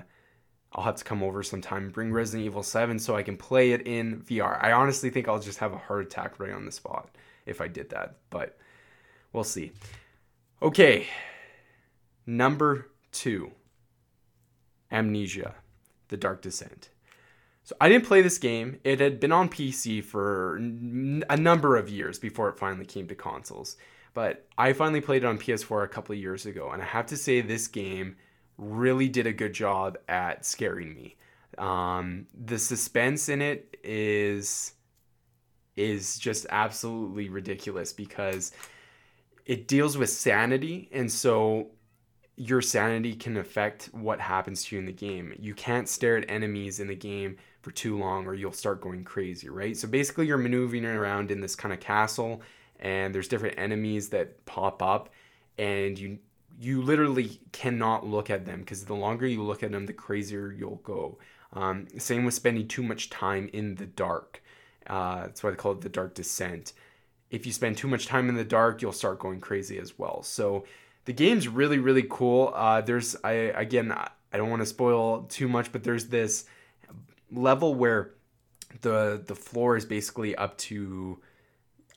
[0.75, 3.71] I'll have to come over sometime and bring Resident Evil 7 so I can play
[3.71, 4.61] it in VR.
[4.61, 7.09] I honestly think I'll just have a heart attack right on the spot
[7.45, 8.57] if I did that, but
[9.31, 9.71] we'll see.
[10.61, 11.07] Okay,
[12.25, 13.51] number two
[14.91, 15.55] Amnesia,
[16.09, 16.89] The Dark Descent.
[17.65, 18.79] So I didn't play this game.
[18.83, 23.15] It had been on PC for a number of years before it finally came to
[23.15, 23.75] consoles.
[24.13, 27.07] But I finally played it on PS4 a couple of years ago, and I have
[27.07, 28.17] to say this game
[28.59, 31.15] really did a good job at scaring me.
[31.57, 34.73] Um, the suspense in it is
[35.75, 38.53] is just absolutely ridiculous because
[39.45, 41.71] it deals with sanity, and so
[42.37, 45.33] your sanity can affect what happens to you in the game.
[45.39, 49.03] You can't stare at enemies in the game for too long or you'll start going
[49.03, 49.75] crazy, right?
[49.75, 52.41] So basically, you're maneuvering around in this kind of castle,
[52.79, 55.09] and there's different enemies that pop up,
[55.57, 56.19] and you
[56.59, 60.53] you literally cannot look at them because the longer you look at them, the crazier
[60.57, 61.17] you'll go.
[61.53, 64.41] Um, same with spending too much time in the dark.
[64.87, 66.73] Uh, that's why they call it the dark descent.
[67.31, 70.21] If you spend too much time in the dark, you'll start going crazy as well.
[70.23, 70.65] So
[71.05, 72.51] the game's really really cool.
[72.55, 76.45] Uh, there's I again I don't want to spoil too much, but there's this
[77.31, 78.11] level where
[78.81, 81.19] the the floor is basically up to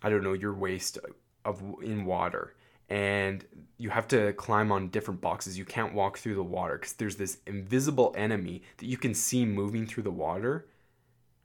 [0.02, 0.98] I don't know your waist
[1.44, 2.54] of in water
[2.88, 3.44] and
[3.76, 5.59] you have to climb on different boxes.
[5.59, 9.44] You can't walk through the water because there's this invisible enemy that you can see
[9.44, 10.66] moving through the water,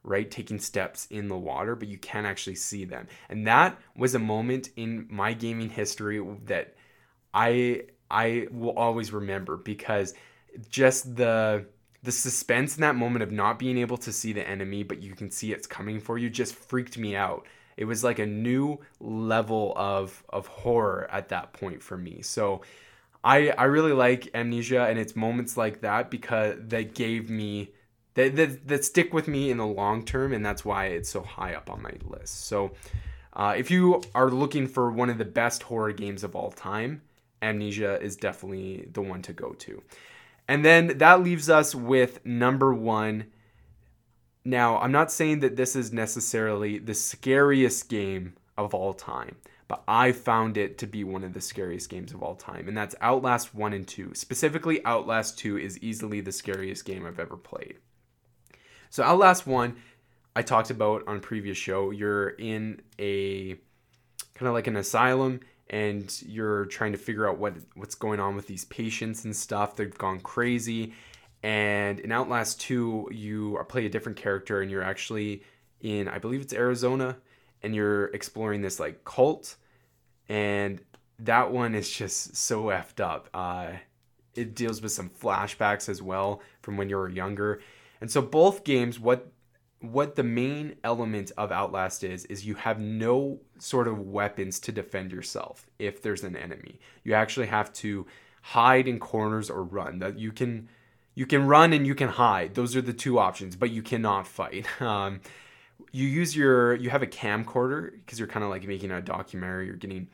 [0.03, 0.29] right?
[0.29, 3.07] Taking steps in the water, but you can't actually see them.
[3.29, 6.75] And that was a moment in my gaming history that
[7.33, 10.13] I I will always remember because
[10.69, 11.65] just the
[12.03, 15.15] the suspense in that moment of not being able to see the enemy, but you
[15.15, 17.47] can see it's coming for you, just freaked me out.
[17.77, 22.21] It was like a new level of of horror at that point for me.
[22.21, 22.61] So
[23.23, 27.71] I I really like Amnesia and it's moments like that because that gave me
[28.15, 31.21] that, that, that stick with me in the long term and that's why it's so
[31.21, 32.45] high up on my list.
[32.45, 32.73] So
[33.33, 37.01] uh, if you are looking for one of the best horror games of all time,
[37.43, 39.83] Amnesia is definitely the one to go to.
[40.47, 43.25] And then that leaves us with number one.
[44.45, 49.37] Now, I'm not saying that this is necessarily the scariest game of all time,
[49.67, 52.77] but I found it to be one of the scariest games of all time, and
[52.77, 54.13] that's Outlast 1 and 2.
[54.13, 57.77] Specifically, Outlast 2 is easily the scariest game I've ever played.
[58.89, 59.75] So, Outlast 1,
[60.35, 61.91] I talked about on previous show.
[61.91, 63.55] You're in a
[64.35, 65.39] kind of like an asylum
[65.73, 69.75] and you're trying to figure out what what's going on with these patients and stuff.
[69.75, 70.93] They've gone crazy.
[71.41, 75.41] And in Outlast 2, you play a different character and you're actually
[75.81, 77.17] in I believe it's Arizona
[77.63, 79.55] and you're exploring this like cult
[80.29, 80.79] and
[81.19, 83.29] that one is just so effed up.
[83.33, 83.71] Uh,
[84.35, 87.61] it deals with some flashbacks as well from when you were younger.
[87.99, 89.31] And so both games, what
[89.83, 94.71] what the main element of Outlast is is you have no sort of weapons to
[94.71, 96.79] defend yourself if there's an enemy.
[97.03, 98.07] You actually have to
[98.43, 99.99] hide in corners or run.
[99.99, 100.69] That you can
[101.15, 102.55] you can run and you can hide.
[102.55, 104.65] Those are the two options, but you cannot fight.
[104.81, 105.19] Um,
[105.91, 109.65] you use your you have a camcorder because you're kind of like making a documentary.
[109.65, 110.07] You're getting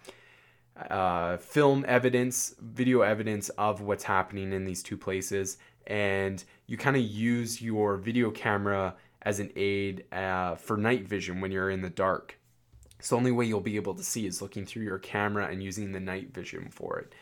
[0.89, 6.95] uh, film evidence, video evidence of what's happening in these two places, and you kind
[6.95, 11.81] of use your video camera as an aid uh, for night vision when you're in
[11.81, 12.37] the dark.
[13.01, 15.63] So the only way you'll be able to see is looking through your camera and
[15.63, 17.13] using the night vision for it.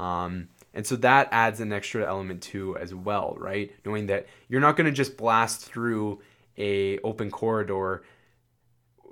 [0.00, 3.72] Um, and so that adds an extra element too as well, right?
[3.84, 6.20] Knowing that you're not going to just blast through
[6.58, 8.02] a open corridor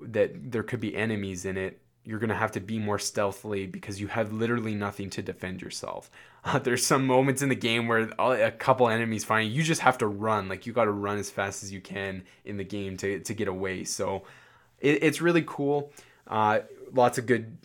[0.03, 3.67] that there could be enemies in it you're going to have to be more stealthily
[3.67, 6.11] because you have literally nothing to defend yourself.
[6.53, 9.81] Uh, there's some moments in the game where a couple enemies find you, you just
[9.81, 10.47] have to run.
[10.47, 13.33] Like you got to run as fast as you can in the game to, to
[13.33, 13.85] get away.
[13.85, 14.25] So
[14.79, 15.91] it, it's really cool.
[16.27, 16.61] Uh,
[16.93, 17.57] lots of good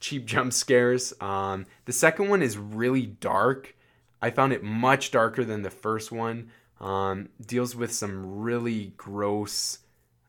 [0.00, 1.14] cheap jump scares.
[1.18, 3.74] Um, the second one is really dark.
[4.20, 6.50] I found it much darker than the first one.
[6.78, 9.78] Um, deals with some really gross.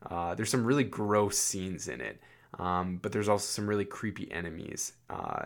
[0.08, 2.22] Uh, there's some really gross scenes in it.
[2.58, 4.94] Um, but there's also some really creepy enemies.
[5.10, 5.44] Uh,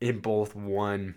[0.00, 1.16] in both one,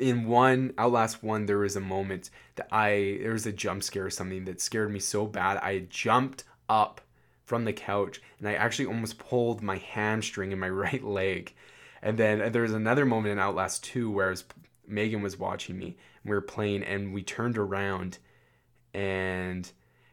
[0.00, 4.06] in one Outlast one, there was a moment that I there was a jump scare
[4.06, 7.00] or something that scared me so bad I jumped up
[7.44, 11.54] from the couch and I actually almost pulled my hamstring in my right leg.
[12.02, 14.44] And then there was another moment in Outlast 2 where was,
[14.86, 18.18] Megan was watching me and we were playing and we turned around
[18.94, 19.70] and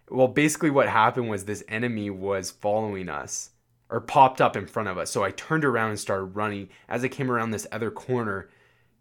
[0.09, 3.51] well basically what happened was this enemy was following us
[3.89, 7.03] or popped up in front of us so i turned around and started running as
[7.03, 8.49] i came around this other corner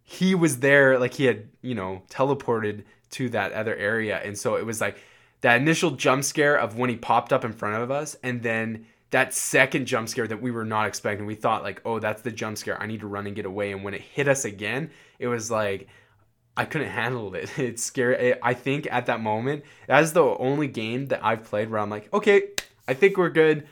[0.04, 4.54] he was there like he had you know teleported to that other area and so
[4.54, 4.98] it was like
[5.40, 8.86] that initial jump scare of when he popped up in front of us and then
[9.10, 12.30] that second jump scare that we were not expecting we thought like oh that's the
[12.30, 14.90] jump scare i need to run and get away and when it hit us again
[15.18, 15.88] it was like
[16.56, 17.50] I couldn't handle it.
[17.58, 18.34] It's scary.
[18.42, 22.12] I think at that moment, that's the only game that I've played where I'm like,
[22.12, 22.50] okay,
[22.86, 23.66] I think we're good.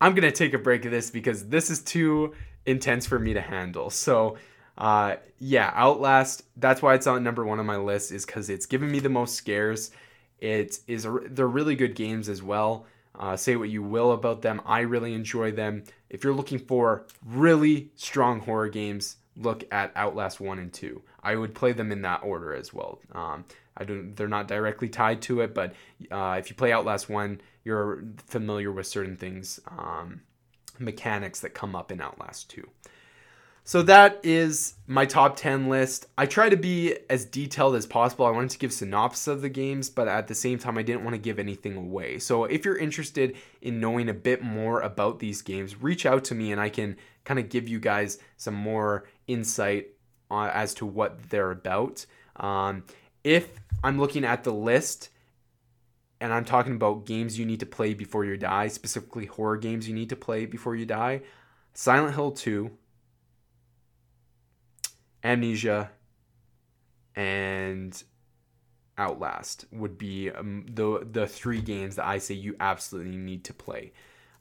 [0.00, 2.34] I'm gonna take a break of this because this is too
[2.66, 3.90] intense for me to handle.
[3.90, 4.36] So,
[4.78, 6.42] uh, yeah, Outlast.
[6.56, 9.08] That's why it's on number one on my list is because it's given me the
[9.08, 9.90] most scares.
[10.38, 12.86] It is a, they're really good games as well.
[13.18, 14.60] Uh, say what you will about them.
[14.66, 15.84] I really enjoy them.
[16.10, 21.00] If you're looking for really strong horror games, look at Outlast 1 and 2.
[21.22, 23.00] I would play them in that order as well.
[23.12, 23.44] Um,
[23.76, 25.74] I don't, they're not directly tied to it, but
[26.10, 30.20] uh, if you play Outlast 1, you're familiar with certain things, um,
[30.78, 32.68] mechanics that come up in Outlast 2.
[33.66, 36.06] So that is my top 10 list.
[36.16, 38.24] I try to be as detailed as possible.
[38.24, 41.02] I wanted to give synopsis of the games, but at the same time I didn't
[41.02, 42.20] want to give anything away.
[42.20, 46.34] So if you're interested in knowing a bit more about these games, reach out to
[46.36, 49.88] me and I can kind of give you guys some more insight
[50.30, 52.06] as to what they're about.
[52.36, 52.84] Um,
[53.24, 53.48] if
[53.82, 55.08] I'm looking at the list
[56.20, 59.88] and I'm talking about games you need to play before you die, specifically horror games
[59.88, 61.22] you need to play before you die,
[61.74, 62.70] Silent Hill 2,
[65.26, 65.90] Amnesia,
[67.14, 68.02] and
[68.98, 73.54] Outlast would be um, the the three games that I say you absolutely need to
[73.54, 73.92] play.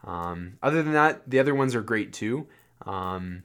[0.06, 2.48] Um, other than that, the other ones are great too.
[2.86, 3.44] Um,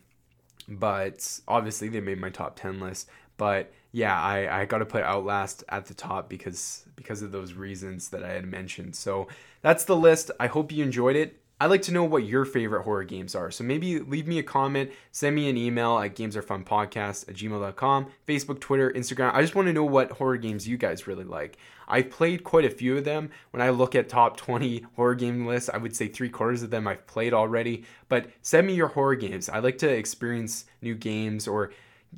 [0.69, 3.09] but obviously they made my top 10 list.
[3.37, 7.55] But yeah, I, I got to put Outlast at the top because because of those
[7.55, 8.95] reasons that I had mentioned.
[8.95, 9.29] So
[9.63, 10.31] that's the list.
[10.39, 11.41] I hope you enjoyed it.
[11.61, 13.51] I'd like to know what your favorite horror games are.
[13.51, 18.61] So maybe leave me a comment, send me an email at gamesarefunpodcast at gmail.com, Facebook,
[18.61, 19.35] Twitter, Instagram.
[19.35, 21.59] I just want to know what horror games you guys really like.
[21.87, 23.31] I've played quite a few of them.
[23.51, 26.71] When I look at top 20 horror game lists, I would say three quarters of
[26.71, 27.85] them I've played already.
[28.09, 29.51] But send me your horror games.
[29.51, 31.73] I like to experience new games or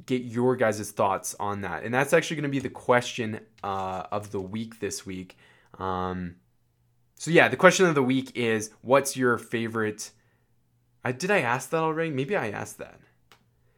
[0.07, 1.83] get your guys' thoughts on that.
[1.83, 5.37] And that's actually going to be the question uh, of the week this week.
[5.79, 6.37] Um,
[7.23, 10.11] so yeah, the question of the week is what's your favorite
[11.05, 12.11] I did I ask that already?
[12.11, 12.99] Maybe I asked that.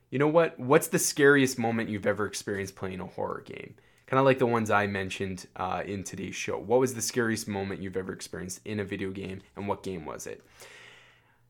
[0.08, 0.58] You know what?
[0.58, 3.74] What's the scariest moment you've ever experienced playing a horror game?
[4.06, 6.56] Kind of like the ones I mentioned uh, in today's show.
[6.56, 10.06] What was the scariest moment you've ever experienced in a video game, and what game
[10.06, 10.42] was it?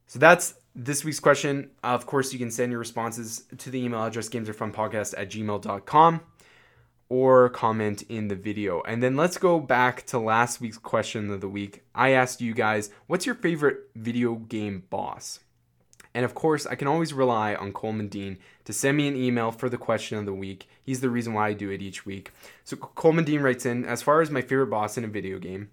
[0.09, 1.71] So that's this week's question.
[1.85, 6.23] Of course, you can send your responses to the email address gamesarefunpodcast at gmail.com
[7.09, 8.81] or comment in the video.
[8.83, 11.85] And then let's go back to last week's question of the week.
[11.95, 15.41] I asked you guys, what's your favorite video game boss?
[16.15, 19.51] And of course, I can always rely on Coleman Dean to send me an email
[19.51, 20.69] for the question of the week.
[20.83, 22.33] He's the reason why I do it each week.
[22.63, 25.71] So Coleman Dean writes in, as far as my favorite boss in a video game,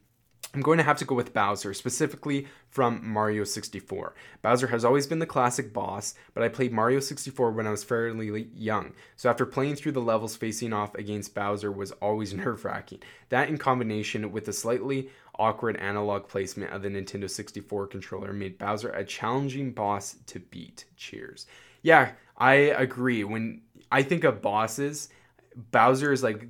[0.54, 4.14] I'm going to have to go with Bowser, specifically from Mario 64.
[4.42, 7.86] Bowser has always been the classic boss, but I played Mario 64 when I was
[7.86, 12.66] fairly young, so after playing through the levels facing off against Bowser was always nerve
[12.66, 13.00] wracking.
[13.30, 18.58] That, in combination with the slightly awkward analog placement of the Nintendo 64 controller, made
[18.58, 20.84] Bowser a challenging boss to beat.
[20.98, 21.46] Cheers.
[21.82, 23.24] Yeah, I agree.
[23.24, 25.10] When I think of bosses,
[25.56, 26.48] Bowser is like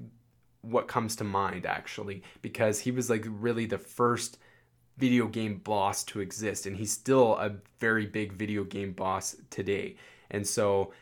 [0.62, 4.38] what comes to mind actually because he was like really the first
[4.98, 9.96] video game boss to exist and he's still a very big video game boss today.
[10.30, 10.94] And so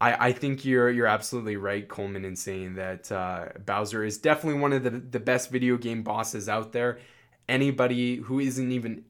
[0.00, 4.60] I, I think you're you're absolutely right Coleman in saying that uh, Bowser is definitely
[4.60, 6.98] one of the, the best video game bosses out there.
[7.48, 9.04] Anybody who isn't even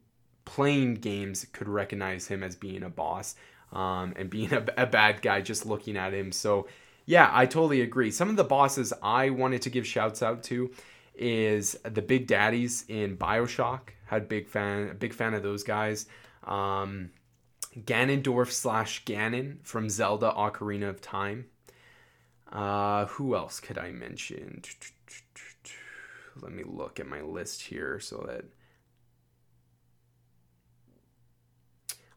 [0.44, 3.34] playing games could recognize him as being a boss
[3.72, 6.30] um, and being a, a bad guy just looking at him.
[6.30, 6.68] So
[7.07, 8.11] yeah, I totally agree.
[8.11, 10.73] Some of the bosses I wanted to give shouts out to
[11.15, 13.91] is the Big Daddies in Bioshock.
[14.07, 16.07] Had big fan, big fan of those guys.
[16.45, 17.11] Um,
[17.79, 21.47] Ganondorf slash Ganon from Zelda Ocarina of Time.
[22.51, 24.63] Uh, who else could I mention?
[26.41, 28.45] Let me look at my list here so that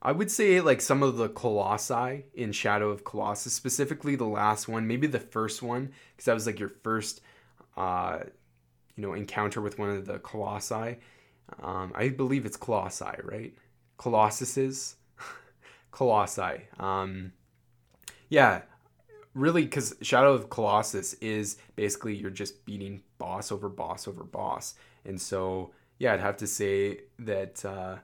[0.02, 4.68] I would say like some of the colossi in Shadow of Colossus, specifically the last
[4.68, 7.22] one, maybe the first one, because that was like your first,
[7.76, 8.20] uh,
[8.95, 11.00] you know, encounter with one of the colossi.
[11.62, 13.54] Um, I believe it's colossi, right?
[13.97, 14.95] Colossuses,
[15.91, 16.68] colossi.
[16.80, 17.34] Um,
[18.30, 18.62] yeah,
[19.34, 24.76] really, because Shadow of Colossus is basically you're just beating boss over boss over boss,
[25.04, 27.66] and so yeah, I'd have to say that.
[27.66, 27.97] Uh,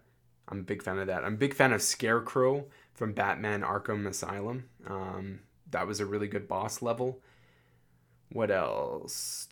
[0.48, 1.24] I'm a big fan of that.
[1.24, 4.66] I'm a big fan of Scarecrow from Batman Arkham Asylum.
[4.88, 5.40] Um,
[5.72, 7.20] that was a really good boss level.
[8.32, 9.48] What else?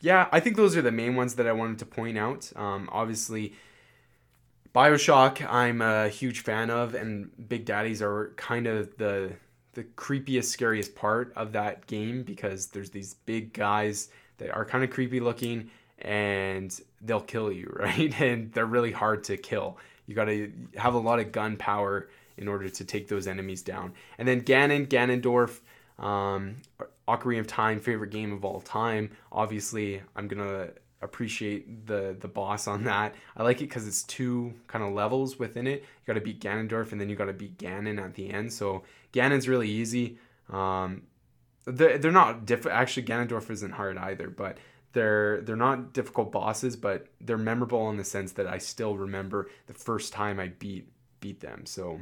[0.00, 2.52] Yeah, I think those are the main ones that I wanted to point out.
[2.56, 3.54] Um, obviously,
[4.74, 9.32] Bioshock, I'm a huge fan of, and Big Daddies are kind of the
[9.74, 14.84] the creepiest, scariest part of that game because there's these big guys that are kind
[14.84, 18.18] of creepy looking and they'll kill you, right?
[18.20, 19.78] And they're really hard to kill.
[20.06, 23.62] You got to have a lot of gun power in order to take those enemies
[23.62, 23.92] down.
[24.18, 25.60] And then Ganon, Ganondorf,
[26.02, 26.56] um,
[27.08, 29.10] Ocarina of Time, favorite game of all time.
[29.30, 30.68] Obviously, I'm gonna
[31.02, 33.14] appreciate the the boss on that.
[33.36, 35.80] I like it because it's two kind of levels within it.
[35.80, 38.52] You got to beat Ganondorf, and then you got to beat Ganon at the end.
[38.52, 38.82] So
[39.12, 40.18] Ganon's really easy.
[40.50, 41.02] Um,
[41.64, 42.76] they're, they're not different.
[42.76, 44.58] Actually, Ganondorf isn't hard either, but
[44.92, 49.48] they're they're not difficult bosses, but they're memorable in the sense that I still remember
[49.66, 50.88] the first time I beat
[51.20, 51.66] beat them.
[51.66, 52.00] So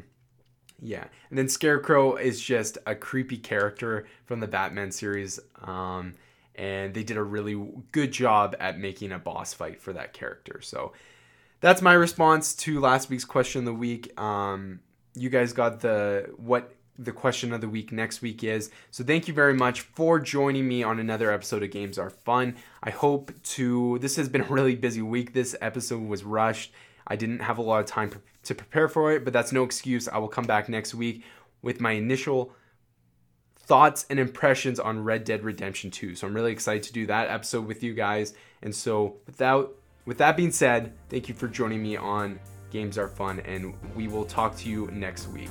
[0.81, 6.15] Yeah, and then Scarecrow is just a creepy character from the Batman series, um,
[6.55, 7.55] and they did a really
[7.93, 10.61] good job at making a boss fight for that character.
[10.63, 10.93] So
[11.61, 14.19] that's my response to last week's question of the week.
[14.19, 14.81] Um,
[15.15, 18.71] you guys got the what the question of the week next week is.
[18.91, 22.57] So thank you very much for joining me on another episode of Games Are Fun.
[22.83, 23.99] I hope to.
[24.01, 25.33] This has been a really busy week.
[25.33, 26.73] This episode was rushed.
[27.07, 28.13] I didn't have a lot of time
[28.45, 30.09] to prepare for it, but that's no excuse.
[30.09, 31.25] I will come back next week
[31.63, 32.53] with my initial
[33.57, 36.15] thoughts and impressions on Red Dead Redemption 2.
[36.15, 38.35] So I'm really excited to do that episode with you guys.
[38.63, 39.77] And so without
[40.07, 42.41] with that being said, thank you for joining me on
[42.71, 45.51] Games Are Fun and we will talk to you next week.